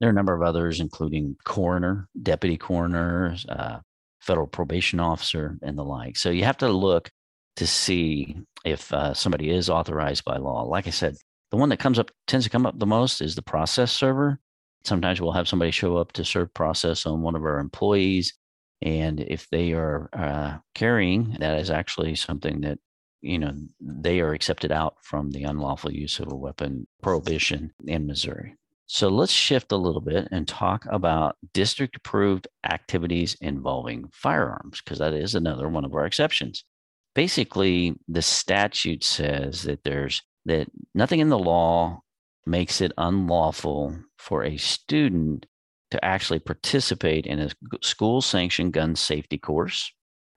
There 0.00 0.08
are 0.08 0.12
a 0.12 0.14
number 0.14 0.34
of 0.34 0.42
others, 0.42 0.80
including 0.80 1.36
coroner, 1.44 2.08
deputy 2.22 2.56
coroner, 2.56 3.36
uh, 3.50 3.80
federal 4.20 4.46
probation 4.46 4.98
officer, 4.98 5.58
and 5.60 5.76
the 5.76 5.84
like. 5.84 6.16
So 6.16 6.30
you 6.30 6.44
have 6.44 6.56
to 6.58 6.70
look 6.70 7.10
to 7.56 7.66
see 7.66 8.38
if 8.64 8.90
uh, 8.94 9.12
somebody 9.12 9.50
is 9.50 9.68
authorized 9.68 10.24
by 10.24 10.38
law. 10.38 10.62
Like 10.62 10.86
I 10.86 10.90
said, 10.90 11.16
the 11.50 11.58
one 11.58 11.68
that 11.68 11.80
comes 11.80 11.98
up 11.98 12.10
tends 12.26 12.46
to 12.46 12.50
come 12.50 12.64
up 12.64 12.78
the 12.78 12.86
most 12.86 13.20
is 13.20 13.34
the 13.34 13.42
process 13.42 13.92
server. 13.92 14.40
Sometimes 14.84 15.20
we'll 15.20 15.32
have 15.32 15.48
somebody 15.48 15.70
show 15.70 15.98
up 15.98 16.12
to 16.12 16.24
serve 16.24 16.54
process 16.54 17.04
on 17.04 17.20
one 17.20 17.36
of 17.36 17.42
our 17.42 17.58
employees 17.58 18.32
and 18.82 19.20
if 19.20 19.48
they 19.50 19.72
are 19.72 20.08
uh, 20.12 20.58
carrying, 20.74 21.36
that 21.40 21.58
is 21.58 21.70
actually 21.70 22.14
something 22.14 22.60
that, 22.60 22.78
you 23.20 23.38
know, 23.38 23.52
they 23.80 24.20
are 24.20 24.32
accepted 24.32 24.70
out 24.70 24.96
from 25.02 25.30
the 25.30 25.44
unlawful 25.44 25.92
use 25.92 26.20
of 26.20 26.30
a 26.30 26.36
weapon 26.36 26.86
prohibition 27.02 27.72
in 27.86 28.06
Missouri. 28.06 28.54
So 28.86 29.08
let's 29.08 29.32
shift 29.32 29.72
a 29.72 29.76
little 29.76 30.00
bit 30.00 30.28
and 30.30 30.48
talk 30.48 30.86
about 30.88 31.36
district 31.52 31.96
approved 31.96 32.48
activities 32.64 33.36
involving 33.40 34.08
firearms, 34.12 34.80
because 34.80 34.98
that 34.98 35.12
is 35.12 35.34
another 35.34 35.68
one 35.68 35.84
of 35.84 35.94
our 35.94 36.06
exceptions. 36.06 36.64
Basically, 37.14 37.94
the 38.06 38.22
statute 38.22 39.04
says 39.04 39.62
that 39.62 39.84
there's 39.84 40.22
that 40.46 40.68
nothing 40.94 41.20
in 41.20 41.28
the 41.28 41.38
law 41.38 42.00
makes 42.46 42.80
it 42.80 42.92
unlawful 42.96 43.94
for 44.16 44.44
a 44.44 44.56
student 44.56 45.44
to 45.90 46.04
actually 46.04 46.38
participate 46.38 47.26
in 47.26 47.40
a 47.40 47.50
school 47.82 48.20
sanctioned 48.20 48.72
gun 48.72 48.94
safety 48.94 49.38
course, 49.38 49.92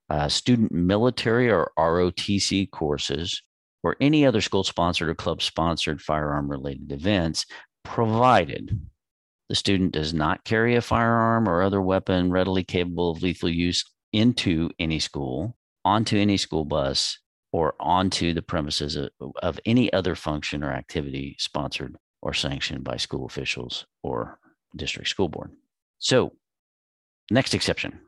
uh, 0.09 0.27
student 0.27 0.71
military 0.71 1.49
or 1.51 1.71
ROTC 1.77 2.69
courses, 2.71 3.41
or 3.83 3.95
any 3.99 4.25
other 4.25 4.41
school 4.41 4.63
sponsored 4.63 5.09
or 5.09 5.15
club 5.15 5.41
sponsored 5.41 6.01
firearm 6.01 6.49
related 6.49 6.91
events, 6.91 7.45
provided 7.83 8.79
the 9.49 9.55
student 9.55 9.91
does 9.91 10.13
not 10.13 10.43
carry 10.45 10.75
a 10.75 10.81
firearm 10.81 11.49
or 11.49 11.61
other 11.61 11.81
weapon 11.81 12.31
readily 12.31 12.63
capable 12.63 13.11
of 13.11 13.21
lethal 13.21 13.49
use 13.49 13.83
into 14.13 14.69
any 14.79 14.99
school, 14.99 15.57
onto 15.83 16.17
any 16.17 16.37
school 16.37 16.63
bus, 16.63 17.19
or 17.51 17.75
onto 17.79 18.33
the 18.33 18.41
premises 18.41 18.95
of, 18.95 19.09
of 19.41 19.59
any 19.65 19.91
other 19.91 20.15
function 20.15 20.63
or 20.63 20.71
activity 20.71 21.35
sponsored 21.37 21.97
or 22.21 22.33
sanctioned 22.33 22.83
by 22.83 22.95
school 22.97 23.25
officials 23.25 23.85
or 24.03 24.39
district 24.75 25.09
school 25.09 25.29
board. 25.29 25.51
So, 25.99 26.33
next 27.29 27.53
exception. 27.53 27.99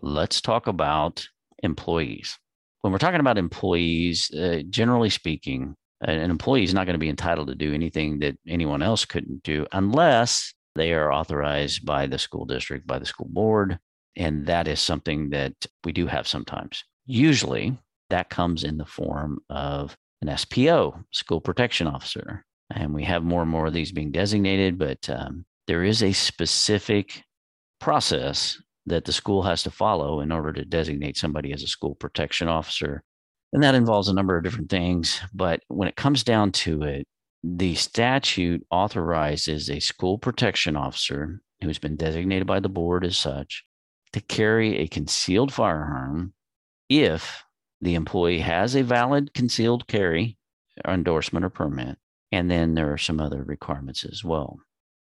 Let's 0.00 0.40
talk 0.40 0.66
about 0.66 1.26
employees. 1.62 2.38
When 2.82 2.92
we're 2.92 2.98
talking 2.98 3.20
about 3.20 3.38
employees, 3.38 4.30
uh, 4.30 4.62
generally 4.70 5.10
speaking, 5.10 5.74
an 6.00 6.30
employee 6.30 6.62
is 6.62 6.74
not 6.74 6.86
going 6.86 6.94
to 6.94 6.98
be 6.98 7.08
entitled 7.08 7.48
to 7.48 7.54
do 7.54 7.74
anything 7.74 8.20
that 8.20 8.38
anyone 8.46 8.82
else 8.82 9.04
couldn't 9.04 9.42
do 9.42 9.66
unless 9.72 10.54
they 10.76 10.92
are 10.92 11.12
authorized 11.12 11.84
by 11.84 12.06
the 12.06 12.18
school 12.18 12.44
district, 12.44 12.86
by 12.86 12.98
the 12.98 13.06
school 13.06 13.28
board. 13.30 13.78
And 14.14 14.46
that 14.46 14.68
is 14.68 14.80
something 14.80 15.30
that 15.30 15.54
we 15.84 15.92
do 15.92 16.06
have 16.06 16.28
sometimes. 16.28 16.84
Usually, 17.06 17.76
that 18.10 18.30
comes 18.30 18.64
in 18.64 18.78
the 18.78 18.86
form 18.86 19.38
of 19.50 19.96
an 20.22 20.28
SPO, 20.28 21.04
school 21.12 21.40
protection 21.40 21.86
officer. 21.86 22.44
And 22.70 22.94
we 22.94 23.04
have 23.04 23.24
more 23.24 23.42
and 23.42 23.50
more 23.50 23.66
of 23.66 23.72
these 23.72 23.92
being 23.92 24.12
designated, 24.12 24.78
but 24.78 25.08
um, 25.08 25.44
there 25.68 25.84
is 25.84 26.02
a 26.02 26.12
specific 26.12 27.22
process 27.78 28.60
that 28.86 29.04
the 29.04 29.12
school 29.12 29.42
has 29.42 29.62
to 29.62 29.70
follow 29.70 30.20
in 30.20 30.32
order 30.32 30.50
to 30.50 30.64
designate 30.64 31.16
somebody 31.16 31.52
as 31.52 31.62
a 31.62 31.68
school 31.68 31.94
protection 31.94 32.48
officer. 32.48 33.04
And 33.52 33.62
that 33.62 33.74
involves 33.74 34.08
a 34.08 34.14
number 34.14 34.36
of 34.36 34.42
different 34.42 34.70
things. 34.70 35.20
But 35.34 35.60
when 35.68 35.86
it 35.86 35.94
comes 35.94 36.24
down 36.24 36.52
to 36.52 36.82
it, 36.84 37.06
the 37.44 37.74
statute 37.74 38.66
authorizes 38.70 39.68
a 39.68 39.78
school 39.78 40.18
protection 40.18 40.74
officer 40.74 41.40
who's 41.62 41.78
been 41.78 41.96
designated 41.96 42.46
by 42.46 42.60
the 42.60 42.68
board 42.70 43.04
as 43.04 43.18
such 43.18 43.62
to 44.14 44.20
carry 44.22 44.78
a 44.78 44.88
concealed 44.88 45.52
firearm 45.52 46.32
if 46.88 47.44
the 47.82 47.94
employee 47.94 48.40
has 48.40 48.74
a 48.74 48.82
valid 48.82 49.34
concealed 49.34 49.86
carry 49.86 50.38
endorsement 50.86 51.44
or 51.44 51.50
permit. 51.50 51.98
And 52.32 52.50
then 52.50 52.74
there 52.74 52.90
are 52.90 52.98
some 52.98 53.20
other 53.20 53.42
requirements 53.42 54.04
as 54.04 54.24
well 54.24 54.58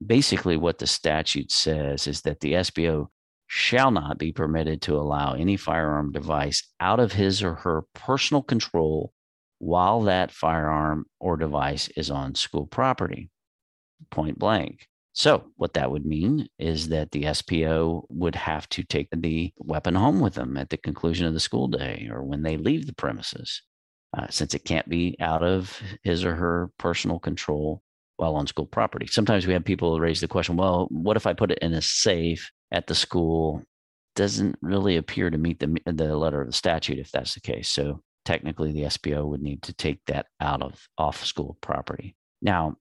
basically 0.05 0.57
what 0.57 0.77
the 0.77 0.87
statute 0.87 1.51
says 1.51 2.07
is 2.07 2.21
that 2.21 2.39
the 2.39 2.53
SPO 2.53 3.07
shall 3.47 3.91
not 3.91 4.17
be 4.17 4.31
permitted 4.31 4.81
to 4.83 4.95
allow 4.95 5.33
any 5.33 5.57
firearm 5.57 6.11
device 6.11 6.63
out 6.79 6.99
of 6.99 7.13
his 7.13 7.41
or 7.43 7.55
her 7.55 7.83
personal 7.95 8.43
control 8.43 9.11
while 9.57 10.01
that 10.03 10.31
firearm 10.31 11.05
or 11.19 11.35
device 11.35 11.89
is 11.97 12.09
on 12.09 12.35
school 12.35 12.65
property, 12.65 13.29
point 14.09 14.39
blank. 14.39 14.87
So, 15.13 15.51
what 15.57 15.73
that 15.73 15.91
would 15.91 16.05
mean 16.05 16.47
is 16.59 16.89
that 16.89 17.11
the 17.11 17.23
SPO 17.23 18.05
would 18.09 18.35
have 18.35 18.69
to 18.69 18.83
take 18.83 19.09
the 19.11 19.51
weapon 19.57 19.95
home 19.95 20.19
with 20.19 20.35
them 20.35 20.55
at 20.55 20.69
the 20.69 20.77
conclusion 20.77 21.25
of 21.25 21.33
the 21.33 21.39
school 21.39 21.67
day 21.67 22.07
or 22.09 22.23
when 22.23 22.43
they 22.43 22.55
leave 22.55 22.85
the 22.85 22.93
premises, 22.93 23.63
uh, 24.17 24.27
since 24.29 24.53
it 24.53 24.63
can't 24.63 24.87
be 24.87 25.17
out 25.19 25.43
of 25.43 25.81
his 26.03 26.23
or 26.23 26.35
her 26.35 26.71
personal 26.77 27.19
control 27.19 27.81
while 28.19 28.35
on 28.35 28.47
school 28.47 28.65
property. 28.65 29.07
Sometimes 29.07 29.47
we 29.47 29.53
have 29.53 29.63
people 29.63 29.99
raise 29.99 30.19
the 30.19 30.27
question, 30.27 30.57
well, 30.57 30.87
what 30.91 31.17
if 31.17 31.25
I 31.25 31.33
put 31.33 31.51
it 31.51 31.59
in 31.59 31.73
a 31.73 31.81
safe 31.81 32.51
at 32.71 32.87
the 32.87 32.95
school? 32.95 33.63
Doesn't 34.15 34.57
really 34.61 34.97
appear 34.97 35.29
to 35.29 35.37
meet 35.37 35.59
the, 35.59 35.77
the 35.85 36.17
letter 36.17 36.41
of 36.41 36.47
the 36.47 36.53
statute 36.53 36.99
if 36.99 37.11
that's 37.11 37.33
the 37.33 37.41
case. 37.41 37.69
So 37.69 38.01
technically 38.25 38.71
the 38.73 38.83
SPO 38.83 39.25
would 39.25 39.41
need 39.41 39.63
to 39.63 39.73
take 39.73 40.01
that 40.07 40.25
out 40.41 40.61
of 40.61 40.87
off 40.97 41.25
school 41.25 41.57
property. 41.61 42.15
Now, 42.41 42.75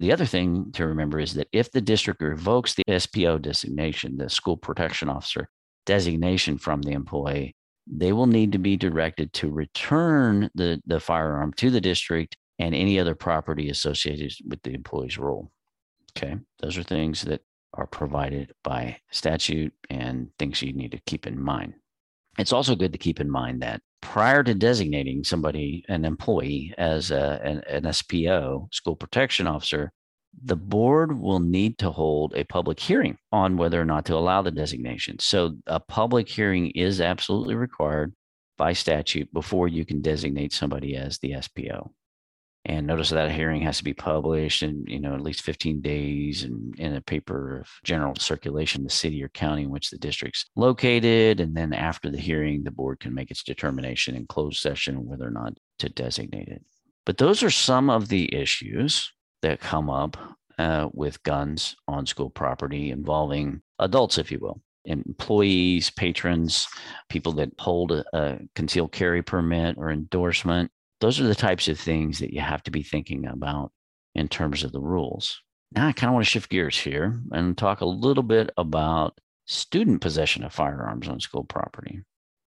the 0.00 0.12
other 0.12 0.26
thing 0.26 0.72
to 0.72 0.86
remember 0.86 1.20
is 1.20 1.34
that 1.34 1.48
if 1.52 1.70
the 1.70 1.80
district 1.80 2.22
revokes 2.22 2.74
the 2.74 2.84
SPO 2.88 3.42
designation, 3.42 4.16
the 4.16 4.28
school 4.28 4.56
protection 4.56 5.08
officer 5.08 5.48
designation 5.86 6.58
from 6.58 6.82
the 6.82 6.92
employee, 6.92 7.54
they 7.86 8.12
will 8.12 8.26
need 8.26 8.52
to 8.52 8.58
be 8.58 8.76
directed 8.76 9.32
to 9.34 9.50
return 9.50 10.50
the, 10.54 10.80
the 10.86 11.00
firearm 11.00 11.52
to 11.54 11.70
the 11.70 11.80
district 11.80 12.36
and 12.58 12.74
any 12.74 12.98
other 12.98 13.14
property 13.14 13.68
associated 13.70 14.32
with 14.46 14.62
the 14.62 14.74
employee's 14.74 15.18
role. 15.18 15.50
Okay, 16.16 16.36
those 16.60 16.76
are 16.76 16.82
things 16.82 17.22
that 17.22 17.42
are 17.74 17.86
provided 17.86 18.52
by 18.62 18.98
statute 19.10 19.72
and 19.88 20.28
things 20.38 20.60
you 20.60 20.72
need 20.72 20.92
to 20.92 21.00
keep 21.06 21.26
in 21.26 21.40
mind. 21.40 21.74
It's 22.38 22.52
also 22.52 22.74
good 22.74 22.92
to 22.92 22.98
keep 22.98 23.20
in 23.20 23.30
mind 23.30 23.62
that 23.62 23.82
prior 24.00 24.42
to 24.42 24.54
designating 24.54 25.24
somebody, 25.24 25.84
an 25.88 26.04
employee, 26.04 26.74
as 26.76 27.10
a, 27.10 27.40
an, 27.42 27.62
an 27.68 27.84
SPO, 27.84 28.72
school 28.72 28.96
protection 28.96 29.46
officer, 29.46 29.92
the 30.44 30.56
board 30.56 31.18
will 31.18 31.40
need 31.40 31.78
to 31.78 31.90
hold 31.90 32.34
a 32.34 32.44
public 32.44 32.80
hearing 32.80 33.18
on 33.32 33.56
whether 33.56 33.80
or 33.80 33.84
not 33.84 34.06
to 34.06 34.16
allow 34.16 34.42
the 34.42 34.50
designation. 34.50 35.18
So, 35.18 35.56
a 35.66 35.78
public 35.78 36.28
hearing 36.28 36.70
is 36.70 37.00
absolutely 37.00 37.54
required 37.54 38.14
by 38.56 38.72
statute 38.72 39.32
before 39.32 39.68
you 39.68 39.84
can 39.84 40.00
designate 40.00 40.52
somebody 40.52 40.96
as 40.96 41.18
the 41.18 41.32
SPO. 41.32 41.90
And 42.64 42.86
notice 42.86 43.10
that 43.10 43.32
hearing 43.32 43.62
has 43.62 43.78
to 43.78 43.84
be 43.84 43.92
published 43.92 44.62
in, 44.62 44.84
you 44.86 45.00
know, 45.00 45.14
at 45.14 45.20
least 45.20 45.42
15 45.42 45.80
days 45.80 46.44
and 46.44 46.78
in 46.78 46.94
a 46.94 47.00
paper 47.00 47.58
of 47.58 47.68
general 47.82 48.14
circulation, 48.16 48.84
the 48.84 48.90
city 48.90 49.22
or 49.22 49.28
county 49.30 49.62
in 49.62 49.70
which 49.70 49.90
the 49.90 49.98
district's 49.98 50.44
located. 50.54 51.40
And 51.40 51.56
then 51.56 51.72
after 51.72 52.08
the 52.08 52.20
hearing, 52.20 52.62
the 52.62 52.70
board 52.70 53.00
can 53.00 53.14
make 53.14 53.32
its 53.32 53.42
determination 53.42 54.14
in 54.14 54.26
closed 54.26 54.60
session 54.60 55.06
whether 55.06 55.26
or 55.26 55.32
not 55.32 55.54
to 55.80 55.88
designate 55.88 56.48
it. 56.48 56.62
But 57.04 57.18
those 57.18 57.42
are 57.42 57.50
some 57.50 57.90
of 57.90 58.08
the 58.08 58.32
issues 58.32 59.12
that 59.42 59.58
come 59.58 59.90
up 59.90 60.16
uh, 60.56 60.88
with 60.92 61.22
guns 61.24 61.74
on 61.88 62.06
school 62.06 62.30
property 62.30 62.90
involving 62.92 63.62
adults, 63.80 64.18
if 64.18 64.30
you 64.30 64.38
will 64.38 64.60
employees, 64.84 65.90
patrons, 65.90 66.66
people 67.08 67.32
that 67.32 67.50
hold 67.58 67.92
a, 67.92 68.04
a 68.12 68.38
concealed 68.54 68.92
carry 68.92 69.22
permit 69.22 69.76
or 69.78 69.90
endorsement. 69.90 70.70
Those 71.02 71.20
are 71.20 71.26
the 71.26 71.34
types 71.34 71.66
of 71.66 71.80
things 71.80 72.20
that 72.20 72.32
you 72.32 72.40
have 72.40 72.62
to 72.62 72.70
be 72.70 72.84
thinking 72.84 73.26
about 73.26 73.72
in 74.14 74.28
terms 74.28 74.62
of 74.62 74.70
the 74.70 74.80
rules. 74.80 75.42
Now, 75.72 75.88
I 75.88 75.92
kind 75.92 76.08
of 76.08 76.14
want 76.14 76.24
to 76.24 76.30
shift 76.30 76.48
gears 76.48 76.78
here 76.78 77.20
and 77.32 77.58
talk 77.58 77.80
a 77.80 77.86
little 77.86 78.22
bit 78.22 78.50
about 78.56 79.18
student 79.44 80.00
possession 80.00 80.44
of 80.44 80.52
firearms 80.52 81.08
on 81.08 81.18
school 81.18 81.42
property 81.42 82.02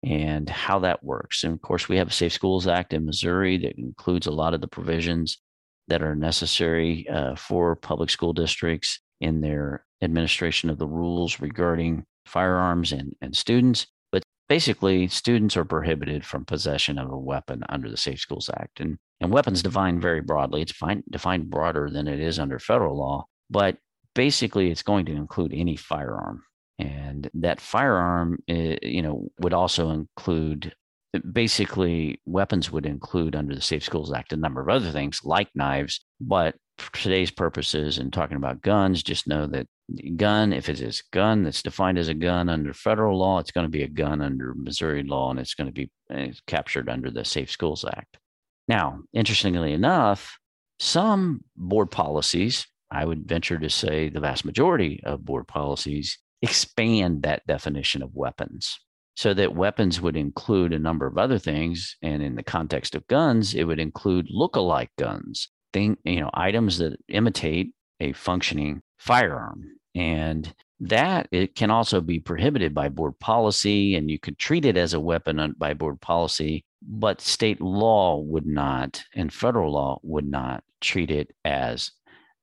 and 0.03 0.47
how 0.47 0.77
that 0.79 1.03
works. 1.03 1.43
And 1.43 1.53
of 1.53 1.63
course, 1.63 1.89
we 1.89 1.97
have 1.97 2.09
a 2.09 2.13
Safe 2.13 2.31
Schools 2.31 2.67
Act 2.67 2.93
in 2.93 3.07
Missouri 3.07 3.57
that 3.57 3.79
includes 3.79 4.27
a 4.27 4.31
lot 4.31 4.53
of 4.53 4.61
the 4.61 4.67
provisions 4.67 5.39
that 5.87 6.03
are 6.03 6.15
necessary 6.15 7.09
uh, 7.09 7.35
for 7.35 7.75
public 7.75 8.11
school 8.11 8.33
districts 8.33 8.99
in 9.19 9.41
their 9.41 9.83
administration 10.03 10.69
of 10.69 10.77
the 10.77 10.87
rules 10.87 11.39
regarding 11.39 12.05
firearms 12.27 12.91
and, 12.91 13.15
and 13.19 13.35
students. 13.35 13.87
Basically, 14.53 15.07
students 15.07 15.57
are 15.57 15.65
prohibited 15.65 16.23
from 16.23 16.45
possession 16.45 16.99
of 16.99 17.09
a 17.09 17.17
weapon 17.17 17.63
under 17.69 17.89
the 17.89 17.97
Safe 17.97 18.19
Schools 18.19 18.51
Act. 18.55 18.81
And, 18.81 18.99
and 19.19 19.31
weapons 19.31 19.63
defined 19.63 19.99
very 19.99 20.21
broadly. 20.21 20.61
It's 20.61 20.71
defined, 20.71 21.05
defined 21.09 21.49
broader 21.49 21.89
than 21.89 22.07
it 22.07 22.19
is 22.19 22.37
under 22.37 22.59
federal 22.59 22.95
law. 22.95 23.25
But 23.49 23.77
basically, 24.13 24.69
it's 24.69 24.83
going 24.83 25.07
to 25.07 25.15
include 25.15 25.55
any 25.55 25.75
firearm. 25.75 26.43
And 26.77 27.31
that 27.33 27.61
firearm, 27.61 28.37
eh, 28.47 28.77
you 28.83 29.01
know, 29.01 29.27
would 29.39 29.55
also 29.55 29.89
include 29.89 30.75
basically 31.31 32.21
weapons 32.27 32.69
would 32.69 32.85
include 32.85 33.35
under 33.35 33.55
the 33.55 33.61
Safe 33.61 33.83
Schools 33.83 34.13
Act 34.13 34.33
a 34.33 34.37
number 34.37 34.61
of 34.61 34.69
other 34.69 34.91
things 34.91 35.21
like 35.23 35.49
knives, 35.55 36.05
but 36.21 36.53
for 36.77 36.91
today's 36.93 37.31
purposes 37.31 37.97
and 37.97 38.11
talking 38.11 38.37
about 38.37 38.61
guns, 38.61 39.03
just 39.03 39.27
know 39.27 39.47
that 39.47 39.67
gun, 40.15 40.53
if 40.53 40.69
it 40.69 40.81
is 40.81 41.01
a 41.01 41.15
gun 41.15 41.43
that's 41.43 41.61
defined 41.61 41.97
as 41.97 42.07
a 42.07 42.13
gun 42.13 42.49
under 42.49 42.73
federal 42.73 43.17
law, 43.17 43.39
it's 43.39 43.51
going 43.51 43.65
to 43.65 43.71
be 43.71 43.83
a 43.83 43.87
gun 43.87 44.21
under 44.21 44.53
Missouri 44.55 45.03
law 45.03 45.29
and 45.29 45.39
it's 45.39 45.53
going 45.53 45.67
to 45.67 45.73
be 45.73 45.91
uh, 46.13 46.27
captured 46.47 46.89
under 46.89 47.11
the 47.11 47.25
Safe 47.25 47.51
Schools 47.51 47.85
Act. 47.85 48.17
Now, 48.67 49.01
interestingly 49.13 49.73
enough, 49.73 50.37
some 50.79 51.43
board 51.55 51.91
policies, 51.91 52.65
I 52.89 53.05
would 53.05 53.27
venture 53.27 53.59
to 53.59 53.69
say 53.69 54.09
the 54.09 54.19
vast 54.19 54.45
majority 54.45 55.01
of 55.03 55.25
board 55.25 55.47
policies, 55.47 56.17
expand 56.41 57.23
that 57.23 57.45
definition 57.47 58.01
of 58.01 58.15
weapons 58.15 58.79
so 59.15 59.33
that 59.33 59.55
weapons 59.55 60.01
would 60.01 60.17
include 60.17 60.73
a 60.73 60.79
number 60.79 61.05
of 61.05 61.17
other 61.17 61.37
things. 61.37 61.97
And 62.01 62.23
in 62.23 62.35
the 62.35 62.43
context 62.43 62.95
of 62.95 63.07
guns, 63.07 63.53
it 63.53 63.65
would 63.65 63.79
include 63.79 64.27
look-alike 64.29 64.91
guns, 64.97 65.49
thing, 65.73 65.97
you 66.05 66.21
know, 66.21 66.29
items 66.33 66.77
that 66.77 66.97
imitate 67.09 67.73
a 67.99 68.13
functioning 68.13 68.81
firearm. 68.97 69.65
And 69.95 70.53
that 70.79 71.27
it 71.31 71.55
can 71.55 71.71
also 71.71 72.01
be 72.01 72.19
prohibited 72.19 72.73
by 72.73 72.89
board 72.89 73.17
policy, 73.19 73.95
and 73.95 74.09
you 74.09 74.19
could 74.19 74.37
treat 74.37 74.65
it 74.65 74.75
as 74.75 74.93
a 74.93 74.99
weapon 74.99 75.55
by 75.57 75.73
board 75.73 76.01
policy, 76.01 76.65
but 76.81 77.21
state 77.21 77.61
law 77.61 78.19
would 78.19 78.45
not, 78.45 79.03
and 79.15 79.31
federal 79.31 79.73
law 79.73 79.99
would 80.03 80.27
not 80.27 80.63
treat 80.81 81.09
it 81.09 81.31
as 81.45 81.91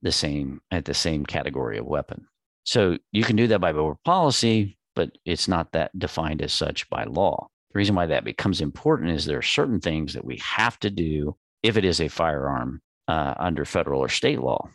the 0.02 0.12
same 0.12 0.60
at 0.70 0.86
the 0.86 0.94
same 0.94 1.26
category 1.26 1.76
of 1.78 1.84
weapon. 1.84 2.26
So 2.64 2.96
you 3.12 3.24
can 3.24 3.36
do 3.36 3.46
that 3.48 3.60
by 3.60 3.72
board 3.72 3.98
policy, 4.04 4.78
but 4.94 5.10
it's 5.24 5.48
not 5.48 5.72
that 5.72 5.96
defined 5.98 6.40
as 6.40 6.52
such 6.52 6.88
by 6.88 7.04
law. 7.04 7.48
The 7.72 7.78
reason 7.78 7.94
why 7.94 8.06
that 8.06 8.24
becomes 8.24 8.60
important 8.60 9.10
is 9.10 9.24
there 9.24 9.38
are 9.38 9.42
certain 9.42 9.80
things 9.80 10.14
that 10.14 10.24
we 10.24 10.38
have 10.38 10.78
to 10.80 10.90
do 10.90 11.36
if 11.62 11.76
it 11.76 11.84
is 11.84 12.00
a 12.00 12.08
firearm 12.08 12.80
uh, 13.08 13.34
under 13.38 13.64
federal 13.64 14.00
or 14.00 14.08
state 14.08 14.40
law. 14.40 14.68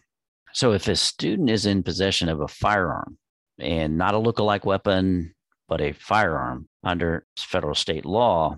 So 0.54 0.72
if 0.74 0.88
a 0.88 0.96
student 0.96 1.50
is 1.50 1.66
in 1.66 1.84
possession 1.84 2.30
of 2.30 2.42
a 2.42 2.48
firearm 2.48 3.18
and 3.60 3.98
not 3.98 4.14
a 4.14 4.20
look-alike 4.20 4.66
weapon, 4.66 5.34
but 5.68 5.82
a 5.82 5.94
firearm 5.94 6.68
under 6.84 7.26
federal 7.38 7.76
state 7.76 8.06
law, 8.06 8.58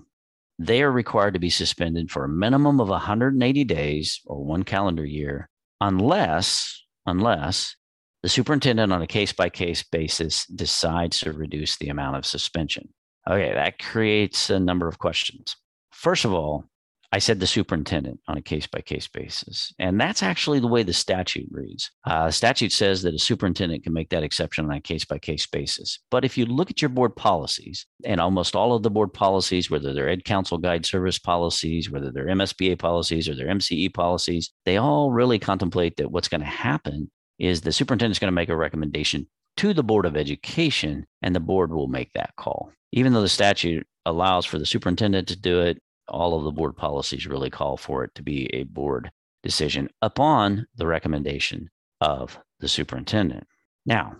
they 0.58 0.82
are 0.82 0.90
required 0.90 1.34
to 1.34 1.40
be 1.40 1.50
suspended 1.50 2.10
for 2.10 2.24
a 2.24 2.28
minimum 2.28 2.80
of 2.80 2.88
180 2.88 3.64
days 3.64 4.20
or 4.26 4.44
one 4.44 4.64
calendar 4.64 5.04
year, 5.04 5.48
unless 5.80 6.84
unless 7.06 7.76
the 8.22 8.28
superintendent 8.28 8.92
on 8.92 9.00
a 9.00 9.06
case 9.06 9.32
by 9.32 9.48
case 9.48 9.82
basis 9.82 10.46
decides 10.46 11.20
to 11.20 11.32
reduce 11.32 11.78
the 11.78 11.88
amount 11.88 12.16
of 12.16 12.26
suspension. 12.26 12.88
Okay, 13.28 13.52
that 13.54 13.78
creates 13.78 14.50
a 14.50 14.58
number 14.58 14.88
of 14.88 14.98
questions. 14.98 15.56
First 15.92 16.24
of 16.24 16.32
all, 16.32 16.64
I 17.10 17.18
said 17.20 17.40
the 17.40 17.46
superintendent 17.46 18.20
on 18.28 18.36
a 18.36 18.42
case 18.42 18.66
by 18.66 18.82
case 18.82 19.08
basis. 19.08 19.72
And 19.78 19.98
that's 19.98 20.22
actually 20.22 20.60
the 20.60 20.66
way 20.66 20.82
the 20.82 20.92
statute 20.92 21.48
reads. 21.50 21.90
Uh, 22.04 22.30
statute 22.30 22.72
says 22.72 23.02
that 23.02 23.14
a 23.14 23.18
superintendent 23.18 23.84
can 23.84 23.94
make 23.94 24.10
that 24.10 24.22
exception 24.22 24.66
on 24.66 24.72
a 24.72 24.80
case 24.80 25.06
by 25.06 25.18
case 25.18 25.46
basis. 25.46 26.00
But 26.10 26.26
if 26.26 26.36
you 26.36 26.44
look 26.44 26.70
at 26.70 26.82
your 26.82 26.90
board 26.90 27.16
policies, 27.16 27.86
and 28.04 28.20
almost 28.20 28.54
all 28.54 28.74
of 28.74 28.82
the 28.82 28.90
board 28.90 29.14
policies, 29.14 29.70
whether 29.70 29.94
they're 29.94 30.14
EdCounsel 30.14 30.60
Guide 30.60 30.84
Service 30.84 31.18
policies, 31.18 31.90
whether 31.90 32.12
they're 32.12 32.26
MSBA 32.26 32.78
policies 32.78 33.26
or 33.26 33.34
they're 33.34 33.46
MCE 33.46 33.94
policies, 33.94 34.50
they 34.66 34.76
all 34.76 35.10
really 35.10 35.38
contemplate 35.38 35.96
that 35.96 36.10
what's 36.10 36.28
going 36.28 36.42
to 36.42 36.46
happen 36.46 37.10
is 37.38 37.62
the 37.62 37.72
superintendent's 37.72 38.18
going 38.18 38.28
to 38.28 38.32
make 38.32 38.50
a 38.50 38.56
recommendation 38.56 39.26
to 39.56 39.72
the 39.72 39.82
Board 39.82 40.06
of 40.06 40.16
Education, 40.16 41.06
and 41.22 41.34
the 41.34 41.40
board 41.40 41.72
will 41.72 41.88
make 41.88 42.12
that 42.12 42.34
call. 42.36 42.70
Even 42.92 43.12
though 43.12 43.22
the 43.22 43.28
statute 43.28 43.86
allows 44.06 44.46
for 44.46 44.58
the 44.58 44.66
superintendent 44.66 45.28
to 45.28 45.36
do 45.36 45.60
it, 45.60 45.82
all 46.08 46.36
of 46.36 46.44
the 46.44 46.52
board 46.52 46.76
policies 46.76 47.26
really 47.26 47.50
call 47.50 47.76
for 47.76 48.04
it 48.04 48.14
to 48.14 48.22
be 48.22 48.46
a 48.54 48.64
board 48.64 49.10
decision 49.42 49.88
upon 50.02 50.66
the 50.76 50.86
recommendation 50.86 51.70
of 52.00 52.38
the 52.60 52.68
superintendent. 52.68 53.46
Now, 53.86 54.16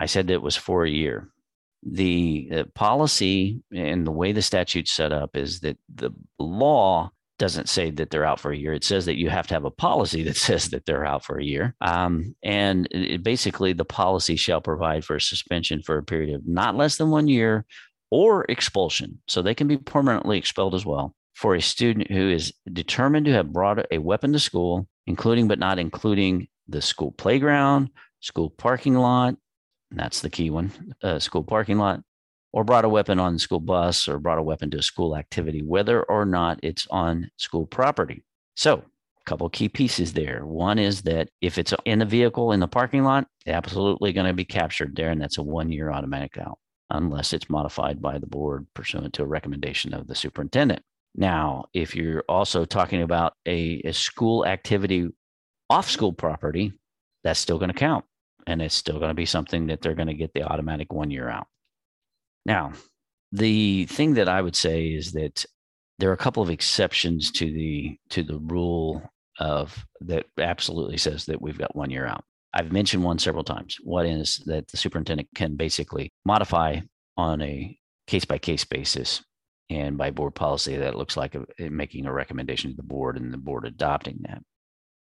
I 0.00 0.06
said 0.06 0.26
that 0.26 0.34
it 0.34 0.42
was 0.42 0.56
for 0.56 0.84
a 0.84 0.90
year. 0.90 1.28
The 1.82 2.48
uh, 2.52 2.64
policy 2.74 3.62
and 3.72 4.06
the 4.06 4.10
way 4.10 4.32
the 4.32 4.42
statute's 4.42 4.92
set 4.92 5.12
up 5.12 5.36
is 5.36 5.60
that 5.60 5.76
the 5.94 6.10
law 6.38 7.10
doesn't 7.38 7.68
say 7.68 7.90
that 7.90 8.10
they're 8.10 8.24
out 8.24 8.40
for 8.40 8.52
a 8.52 8.56
year. 8.56 8.72
It 8.72 8.84
says 8.84 9.06
that 9.06 9.18
you 9.18 9.28
have 9.28 9.46
to 9.48 9.54
have 9.54 9.64
a 9.64 9.70
policy 9.70 10.22
that 10.24 10.36
says 10.36 10.70
that 10.70 10.86
they're 10.86 11.04
out 11.04 11.24
for 11.24 11.38
a 11.38 11.44
year. 11.44 11.74
Um, 11.80 12.34
and 12.42 12.88
it, 12.90 13.22
basically, 13.22 13.72
the 13.72 13.84
policy 13.84 14.36
shall 14.36 14.60
provide 14.60 15.04
for 15.04 15.16
a 15.16 15.20
suspension 15.20 15.82
for 15.82 15.98
a 15.98 16.02
period 16.02 16.34
of 16.34 16.46
not 16.46 16.76
less 16.76 16.96
than 16.96 17.10
one 17.10 17.28
year 17.28 17.66
or 18.10 18.44
expulsion. 18.48 19.20
So 19.28 19.42
they 19.42 19.54
can 19.54 19.68
be 19.68 19.76
permanently 19.76 20.38
expelled 20.38 20.74
as 20.74 20.86
well 20.86 21.14
for 21.34 21.54
a 21.54 21.62
student 21.62 22.10
who 22.10 22.30
is 22.30 22.52
determined 22.72 23.26
to 23.26 23.32
have 23.32 23.52
brought 23.52 23.86
a 23.90 23.98
weapon 23.98 24.32
to 24.32 24.38
school, 24.38 24.88
including 25.06 25.48
but 25.48 25.58
not 25.58 25.78
including 25.78 26.48
the 26.68 26.80
school 26.80 27.12
playground, 27.12 27.90
school 28.20 28.50
parking 28.50 28.94
lot, 28.94 29.36
that's 29.90 30.20
the 30.20 30.30
key 30.30 30.50
one, 30.50 30.94
uh, 31.02 31.18
school 31.18 31.42
parking 31.42 31.78
lot, 31.78 32.00
or 32.52 32.64
brought 32.64 32.84
a 32.84 32.88
weapon 32.88 33.18
on 33.18 33.34
the 33.34 33.38
school 33.38 33.60
bus 33.60 34.08
or 34.08 34.18
brought 34.18 34.38
a 34.38 34.42
weapon 34.42 34.70
to 34.70 34.78
a 34.78 34.82
school 34.82 35.16
activity, 35.16 35.62
whether 35.62 36.02
or 36.04 36.24
not 36.24 36.58
it's 36.62 36.86
on 36.90 37.30
school 37.36 37.66
property. 37.66 38.22
So, 38.56 38.76
a 38.76 39.24
couple 39.24 39.48
key 39.48 39.68
pieces 39.68 40.12
there. 40.12 40.46
One 40.46 40.78
is 40.78 41.02
that 41.02 41.30
if 41.40 41.58
it's 41.58 41.74
in 41.84 41.98
the 41.98 42.04
vehicle 42.04 42.52
in 42.52 42.60
the 42.60 42.68
parking 42.68 43.04
lot, 43.04 43.26
absolutely 43.46 44.12
going 44.12 44.26
to 44.26 44.32
be 44.32 44.44
captured 44.44 44.94
there, 44.94 45.10
and 45.10 45.20
that's 45.20 45.38
a 45.38 45.42
one 45.42 45.72
year 45.72 45.90
automatic 45.90 46.38
out 46.38 46.58
unless 46.90 47.32
it's 47.32 47.50
modified 47.50 48.00
by 48.00 48.18
the 48.18 48.26
board 48.26 48.66
pursuant 48.74 49.14
to 49.14 49.22
a 49.22 49.26
recommendation 49.26 49.94
of 49.94 50.06
the 50.06 50.14
superintendent. 50.14 50.82
Now, 51.14 51.66
if 51.72 51.94
you're 51.94 52.24
also 52.28 52.64
talking 52.64 53.02
about 53.02 53.34
a, 53.46 53.80
a 53.84 53.92
school 53.92 54.44
activity 54.44 55.08
off 55.70 55.88
school 55.88 56.12
property, 56.12 56.72
that's 57.22 57.40
still 57.40 57.58
going 57.58 57.70
to 57.70 57.78
count. 57.78 58.04
And 58.46 58.60
it's 58.60 58.74
still 58.74 58.98
going 58.98 59.10
to 59.10 59.14
be 59.14 59.26
something 59.26 59.68
that 59.68 59.80
they're 59.80 59.94
going 59.94 60.08
to 60.08 60.14
get 60.14 60.34
the 60.34 60.42
automatic 60.42 60.92
one 60.92 61.10
year 61.10 61.28
out. 61.28 61.46
Now, 62.44 62.72
the 63.32 63.86
thing 63.86 64.14
that 64.14 64.28
I 64.28 64.42
would 64.42 64.56
say 64.56 64.88
is 64.88 65.12
that 65.12 65.44
there 65.98 66.10
are 66.10 66.14
a 66.14 66.18
couple 66.18 66.42
of 66.42 66.50
exceptions 66.50 67.30
to 67.32 67.46
the 67.46 67.96
to 68.10 68.22
the 68.22 68.38
rule 68.38 69.02
of 69.38 69.86
that 70.00 70.26
absolutely 70.38 70.98
says 70.98 71.24
that 71.26 71.40
we've 71.40 71.58
got 71.58 71.74
one 71.74 71.90
year 71.90 72.06
out. 72.06 72.24
I've 72.52 72.72
mentioned 72.72 73.02
one 73.02 73.18
several 73.18 73.44
times. 73.44 73.78
One 73.82 74.06
is 74.06 74.42
that 74.46 74.68
the 74.68 74.76
superintendent 74.76 75.28
can 75.34 75.56
basically 75.56 76.12
modify 76.24 76.80
on 77.16 77.40
a 77.42 77.76
case 78.06 78.24
by 78.24 78.38
case 78.38 78.64
basis 78.64 79.22
and 79.74 79.98
by 79.98 80.10
board 80.10 80.34
policy 80.34 80.76
that 80.76 80.96
looks 80.96 81.16
like 81.16 81.34
a, 81.34 81.68
making 81.68 82.06
a 82.06 82.12
recommendation 82.12 82.70
to 82.70 82.76
the 82.76 82.82
board 82.82 83.16
and 83.16 83.32
the 83.32 83.38
board 83.38 83.66
adopting 83.66 84.18
that 84.22 84.42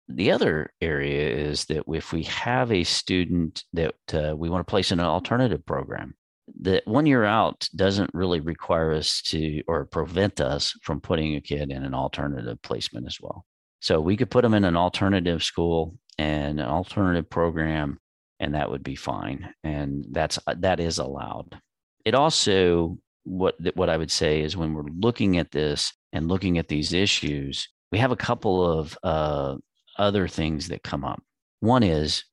the 0.09 0.31
other 0.31 0.73
area 0.81 1.29
is 1.29 1.65
that 1.67 1.85
if 1.89 2.13
we 2.13 2.25
have 2.25 2.73
a 2.73 2.85
student 2.85 3.65
that 3.73 3.95
uh, 4.13 4.35
we 4.37 4.51
want 4.51 4.67
to 4.67 4.71
place 4.71 4.93
in 4.93 5.01
an 5.01 5.07
alternative 5.07 5.65
program 5.65 6.15
that 6.61 6.87
one 6.87 7.07
year 7.07 7.25
out 7.25 7.69
doesn't 7.75 8.11
really 8.13 8.41
require 8.41 8.93
us 8.93 9.23
to 9.23 9.63
or 9.69 9.87
prevent 9.87 10.41
us 10.41 10.75
from 10.83 11.01
putting 11.01 11.37
a 11.37 11.41
kid 11.41 11.71
in 11.71 11.85
an 11.85 11.95
alternative 11.95 12.61
placement 12.63 13.07
as 13.07 13.19
well. 13.21 13.47
So 13.81 14.01
we 14.01 14.17
could 14.17 14.31
put 14.31 14.43
them 14.43 14.55
in 14.55 14.65
an 14.65 14.77
alternative 14.77 15.43
school 15.43 15.97
and 16.19 16.61
an 16.61 16.67
alternative 16.67 17.31
program, 17.31 17.99
and 18.39 18.55
that 18.55 18.71
would 18.71 18.83
be 18.83 18.97
fine. 18.97 19.55
And 19.65 20.05
that's 20.11 20.39
that 20.47 20.81
is 20.81 20.99
allowed. 20.99 21.61
It 22.05 22.15
also 22.15 22.99
what 23.25 23.57
what 23.77 23.89
I 23.89 23.97
would 23.97 24.11
say 24.11 24.43
is 24.43 24.57
when 24.57 24.75
we're 24.75 24.85
looking 24.99 25.39
at 25.39 25.51
this 25.51 25.93
and 26.13 26.29
looking 26.29 26.59
at 26.59 26.69
these 26.69 26.93
issues, 26.93 27.69
we 27.91 27.99
have 27.99 28.13
a 28.13 28.17
couple 28.17 28.65
of 28.65 28.99
uh, 29.03 29.57
other 29.97 30.29
things 30.29 30.69
that 30.69 30.83
come 30.83 31.05
up. 31.05 31.23
One 31.61 31.83
is 31.83 32.25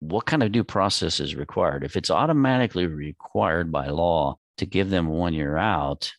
what 0.00 0.26
kind 0.26 0.42
of 0.42 0.52
due 0.52 0.64
process 0.64 1.20
is 1.20 1.34
required? 1.34 1.84
If 1.84 1.96
it's 1.96 2.10
automatically 2.10 2.86
required 2.86 3.72
by 3.72 3.88
law 3.88 4.38
to 4.58 4.66
give 4.66 4.90
them 4.90 5.08
one 5.08 5.34
year 5.34 5.56
out, 5.56 6.12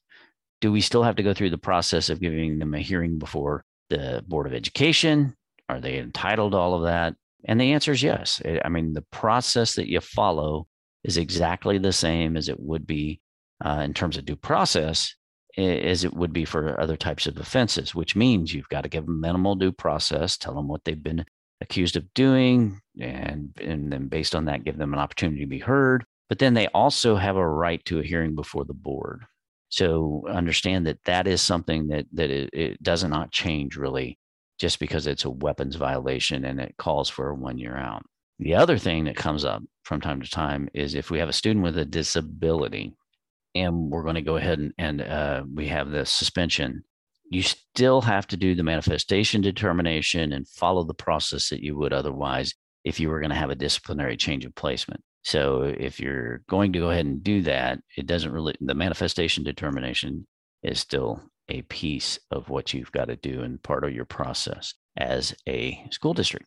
do 0.62 0.72
we 0.72 0.82
still 0.82 1.04
have 1.04 1.16
to 1.16 1.24
go 1.24 1.34
through 1.34 1.52
the 1.52 1.58
process 1.58 2.10
of 2.10 2.20
giving 2.20 2.60
them 2.60 2.74
a 2.74 2.80
hearing 2.80 3.20
before 3.20 3.64
the 3.90 4.24
Board 4.28 4.48
of 4.48 4.54
Education? 4.54 5.36
Are 5.70 5.80
they 5.80 5.98
entitled 5.98 6.52
to 6.52 6.58
all 6.58 6.76
of 6.76 6.84
that? 6.84 7.16
And 7.46 7.62
the 7.62 7.72
answer 7.72 7.94
is 7.94 8.04
yes. 8.04 8.42
I 8.66 8.68
mean, 8.70 8.94
the 8.94 9.06
process 9.12 9.76
that 9.76 9.90
you 9.90 10.02
follow 10.02 10.68
is 11.04 11.18
exactly 11.18 11.78
the 11.78 11.94
same 11.94 12.36
as 12.36 12.50
it 12.50 12.60
would 12.60 12.86
be 12.86 13.22
uh, 13.64 13.82
in 13.84 13.94
terms 13.94 14.18
of 14.18 14.26
due 14.26 14.36
process 14.36 15.16
as 15.58 16.04
it 16.04 16.14
would 16.14 16.32
be 16.32 16.46
for 16.46 16.80
other 16.80 16.96
types 16.96 17.28
of 17.28 17.38
offenses, 17.38 17.94
which 17.94 18.16
means 18.16 18.54
you've 18.54 18.70
got 18.70 18.82
to 18.82 18.90
give 18.90 19.06
them 19.06 19.20
minimal 19.20 19.56
due 19.56 19.72
process, 19.72 20.38
tell 20.38 20.54
them 20.54 20.68
what 20.68 20.84
they've 20.86 21.04
been 21.04 21.26
accused 21.62 21.98
of 21.98 22.14
doing, 22.14 22.80
and, 23.00 23.50
and 23.60 23.92
then 23.92 24.08
based 24.08 24.36
on 24.36 24.46
that, 24.46 24.64
give 24.64 24.78
them 24.78 24.94
an 24.94 25.00
opportunity 25.00 25.42
to 25.42 25.48
be 25.48 25.60
heard. 25.60 26.06
But 26.30 26.40
then 26.40 26.54
they 26.54 26.68
also 26.68 27.16
have 27.16 27.36
a 27.36 27.48
right 27.48 27.84
to 27.86 28.00
a 28.00 28.04
hearing 28.04 28.36
before 28.36 28.64
the 28.64 28.74
board. 28.74 29.24
So 29.70 30.24
understand 30.30 30.88
that 30.88 31.04
that 31.06 31.28
is 31.28 31.42
something 31.42 31.88
that 31.88 32.06
that 32.14 32.30
it, 32.30 32.50
it 32.54 32.84
does 32.84 33.04
not 33.04 33.32
change 33.32 33.76
really 33.76 34.18
just 34.60 34.80
because 34.80 35.08
it's 35.08 35.26
a 35.26 35.30
weapons 35.30 35.76
violation 35.76 36.46
and 36.46 36.60
it 36.60 36.76
calls 36.78 37.10
for 37.10 37.30
a 37.30 37.36
one 37.36 37.58
year 37.58 37.78
out. 37.78 38.04
The 38.40 38.56
other 38.56 38.78
thing 38.78 39.06
that 39.06 39.16
comes 39.16 39.46
up 39.46 39.62
from 39.84 40.02
time 40.02 40.22
to 40.22 40.30
time 40.30 40.70
is 40.74 40.96
if 40.96 41.12
we 41.12 41.20
have 41.20 41.30
a 41.30 41.34
student 41.34 41.64
with 41.64 41.78
a 41.78 41.86
disability 41.86 42.96
and 43.60 43.90
we're 43.90 44.04
going 44.04 44.16
to 44.16 44.22
go 44.22 44.38
ahead 44.38 44.60
and, 44.60 44.74
and 44.78 45.02
uh, 45.02 45.44
we 45.54 45.68
have 45.68 45.90
the 45.90 46.06
suspension, 46.06 46.84
you 47.30 47.42
still 47.42 48.02
have 48.02 48.28
to 48.28 48.38
do 48.38 48.56
the 48.56 48.64
manifestation 48.64 49.42
determination 49.42 50.34
and 50.34 50.48
follow 50.48 50.84
the 50.84 50.94
process 50.94 51.50
that 51.50 51.62
you 51.62 51.78
would 51.78 51.94
otherwise 51.94 52.54
if 52.84 53.00
you 53.00 53.10
were 53.10 53.20
going 53.20 53.30
to 53.30 53.36
have 53.36 53.50
a 53.50 53.56
disciplinary 53.56 54.18
change 54.18 54.46
of 54.46 54.56
placement. 54.56 55.02
So 55.24 55.64
if 55.78 56.00
you're 56.00 56.42
going 56.50 56.74
to 56.74 56.80
go 56.80 56.90
ahead 56.90 57.06
and 57.06 57.24
do 57.24 57.42
that, 57.44 57.80
it 57.98 58.08
doesn't 58.08 58.32
really, 58.32 58.56
the 58.62 58.74
manifestation 58.74 59.44
determination 59.44 60.26
is 60.64 60.80
still 60.80 61.22
a 61.50 61.62
piece 61.64 62.20
of 62.32 62.50
what 62.50 62.74
you've 62.74 62.92
got 62.92 63.06
to 63.06 63.16
do 63.16 63.42
and 63.42 63.62
part 63.62 63.84
of 63.84 63.94
your 63.94 64.06
process 64.06 64.74
as 64.98 65.36
a 65.48 65.84
school 65.92 66.14
district. 66.14 66.46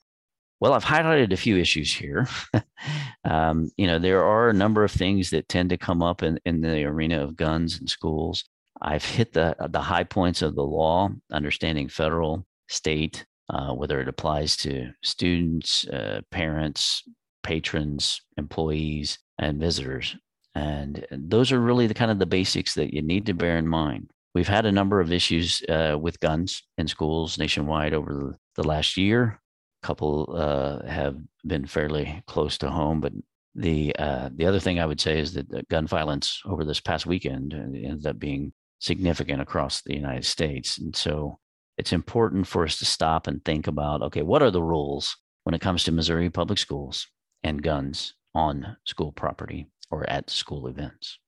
Well, 0.62 0.74
I've 0.74 0.84
highlighted 0.84 1.32
a 1.32 1.36
few 1.36 1.58
issues 1.58 1.92
here. 1.92 2.28
um, 3.24 3.68
you 3.76 3.88
know, 3.88 3.98
there 3.98 4.22
are 4.22 4.48
a 4.48 4.52
number 4.54 4.84
of 4.84 4.92
things 4.92 5.30
that 5.30 5.48
tend 5.48 5.70
to 5.70 5.76
come 5.76 6.04
up 6.04 6.22
in, 6.22 6.38
in 6.44 6.60
the 6.60 6.84
arena 6.84 7.20
of 7.20 7.34
guns 7.34 7.80
and 7.80 7.90
schools. 7.90 8.44
I've 8.80 9.04
hit 9.04 9.32
the 9.32 9.56
the 9.70 9.80
high 9.80 10.04
points 10.04 10.40
of 10.40 10.54
the 10.54 10.62
law, 10.62 11.08
understanding 11.32 11.88
federal, 11.88 12.46
state, 12.68 13.26
uh, 13.50 13.72
whether 13.72 14.00
it 14.00 14.06
applies 14.06 14.56
to 14.58 14.92
students, 15.02 15.84
uh, 15.88 16.20
parents, 16.30 17.02
patrons, 17.42 18.22
employees, 18.36 19.18
and 19.40 19.58
visitors. 19.58 20.14
And 20.54 21.04
those 21.10 21.50
are 21.50 21.60
really 21.60 21.88
the 21.88 21.94
kind 21.94 22.12
of 22.12 22.20
the 22.20 22.26
basics 22.26 22.74
that 22.74 22.94
you 22.94 23.02
need 23.02 23.26
to 23.26 23.34
bear 23.34 23.58
in 23.58 23.66
mind. 23.66 24.10
We've 24.32 24.46
had 24.46 24.66
a 24.66 24.70
number 24.70 25.00
of 25.00 25.12
issues 25.12 25.60
uh, 25.68 25.98
with 26.00 26.20
guns 26.20 26.62
in 26.78 26.86
schools 26.86 27.36
nationwide 27.36 27.94
over 27.94 28.38
the 28.54 28.62
last 28.62 28.96
year 28.96 29.41
couple 29.82 30.34
uh, 30.36 30.86
have 30.86 31.16
been 31.46 31.66
fairly 31.66 32.22
close 32.26 32.58
to 32.58 32.70
home. 32.70 33.00
But 33.00 33.12
the 33.54 33.94
uh, 33.98 34.30
the 34.34 34.46
other 34.46 34.60
thing 34.60 34.80
I 34.80 34.86
would 34.86 35.00
say 35.00 35.18
is 35.18 35.34
that 35.34 35.68
gun 35.68 35.86
violence 35.86 36.40
over 36.44 36.64
this 36.64 36.80
past 36.80 37.06
weekend 37.06 37.52
ended 37.54 38.06
up 38.06 38.18
being 38.18 38.52
significant 38.78 39.40
across 39.40 39.82
the 39.82 39.94
United 39.94 40.24
States, 40.24 40.78
and 40.78 40.94
so 40.96 41.38
it's 41.78 41.92
important 41.92 42.46
for 42.46 42.64
us 42.64 42.78
to 42.78 42.84
stop 42.84 43.26
and 43.26 43.44
think 43.44 43.66
about 43.66 44.02
okay, 44.02 44.22
what 44.22 44.42
are 44.42 44.50
the 44.50 44.62
rules 44.62 45.16
when 45.44 45.54
it 45.54 45.60
comes 45.60 45.84
to 45.84 45.92
Missouri 45.92 46.30
public 46.30 46.58
schools 46.58 47.08
and 47.42 47.62
guns 47.62 48.14
on 48.34 48.76
school 48.84 49.12
property 49.12 49.66
or 49.90 50.08
at 50.08 50.30
school 50.30 50.66
events. 50.66 51.18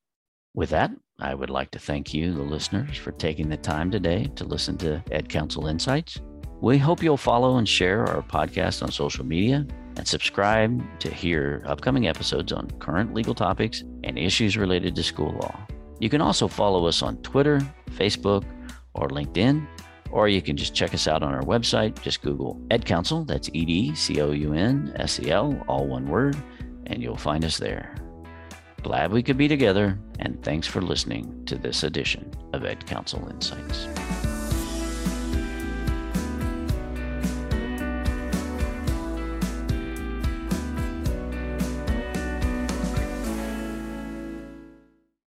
With 0.55 0.71
that, 0.71 0.93
I 1.19 1.35
would 1.35 1.51
like 1.51 1.71
to 1.73 1.79
thank 1.79 2.15
you, 2.15 2.33
the 2.33 2.43
listeners, 2.43 2.97
for 2.97 3.13
taking 3.13 3.49
the 3.49 3.57
time 3.57 3.91
today 3.91 4.31
to 4.37 4.45
listen 4.45 4.79
to 4.79 5.03
EdCounsel 5.11 5.69
Insights. 5.69 6.21
We 6.65 6.79
hope 6.79 7.03
you'll 7.03 7.19
follow 7.19 7.59
and 7.59 7.69
share 7.69 8.07
our 8.07 8.23
podcast 8.23 8.83
on 8.83 8.91
social 8.91 9.23
media 9.23 9.67
and 9.99 10.09
subscribe 10.09 10.83
to 11.01 11.13
hear 11.13 11.63
upcoming 11.67 12.09
episodes 12.09 12.53
on 12.53 12.71
current 12.79 13.13
legal 13.13 13.35
topics 13.35 13.85
and 14.03 14.19
issues 14.19 14.57
related 14.57 14.97
to 14.97 15.03
school 15.03 15.33
law. 15.33 15.55
You 16.01 16.09
can 16.09 16.23
also 16.23 16.49
follow 16.49 16.87
us 16.87 17.03
on 17.03 17.19
Twitter, 17.19 17.61
Facebook, 17.91 18.45
or 18.95 19.09
LinkedIn, 19.09 19.67
or 20.11 20.27
you 20.27 20.41
can 20.41 20.57
just 20.57 20.75
check 20.75 20.95
us 20.95 21.07
out 21.07 21.23
on 21.23 21.35
our 21.35 21.43
website. 21.43 22.01
Just 22.01 22.23
Google 22.23 22.59
EdCounsel, 22.71 23.27
that's 23.27 23.51
E 23.53 23.67
D 23.67 23.95
C 23.95 24.23
O 24.23 24.31
U 24.31 24.55
N 24.55 24.91
S 24.97 25.21
E 25.21 25.31
L, 25.31 25.63
all 25.69 25.87
one 25.87 26.09
word, 26.09 26.35
and 26.87 27.03
you'll 27.03 27.19
find 27.19 27.45
us 27.45 27.59
there. 27.59 27.95
Glad 28.83 29.13
we 29.13 29.23
could 29.23 29.37
be 29.37 29.49
together, 29.49 29.99
and 30.19 30.43
thanks 30.43 30.67
for 30.67 30.81
listening 30.81 31.45
to 31.45 31.57
this 31.57 31.83
edition 31.83 32.33
of 32.55 32.63
EdCounsel 32.63 33.31
Insights. 33.31 34.34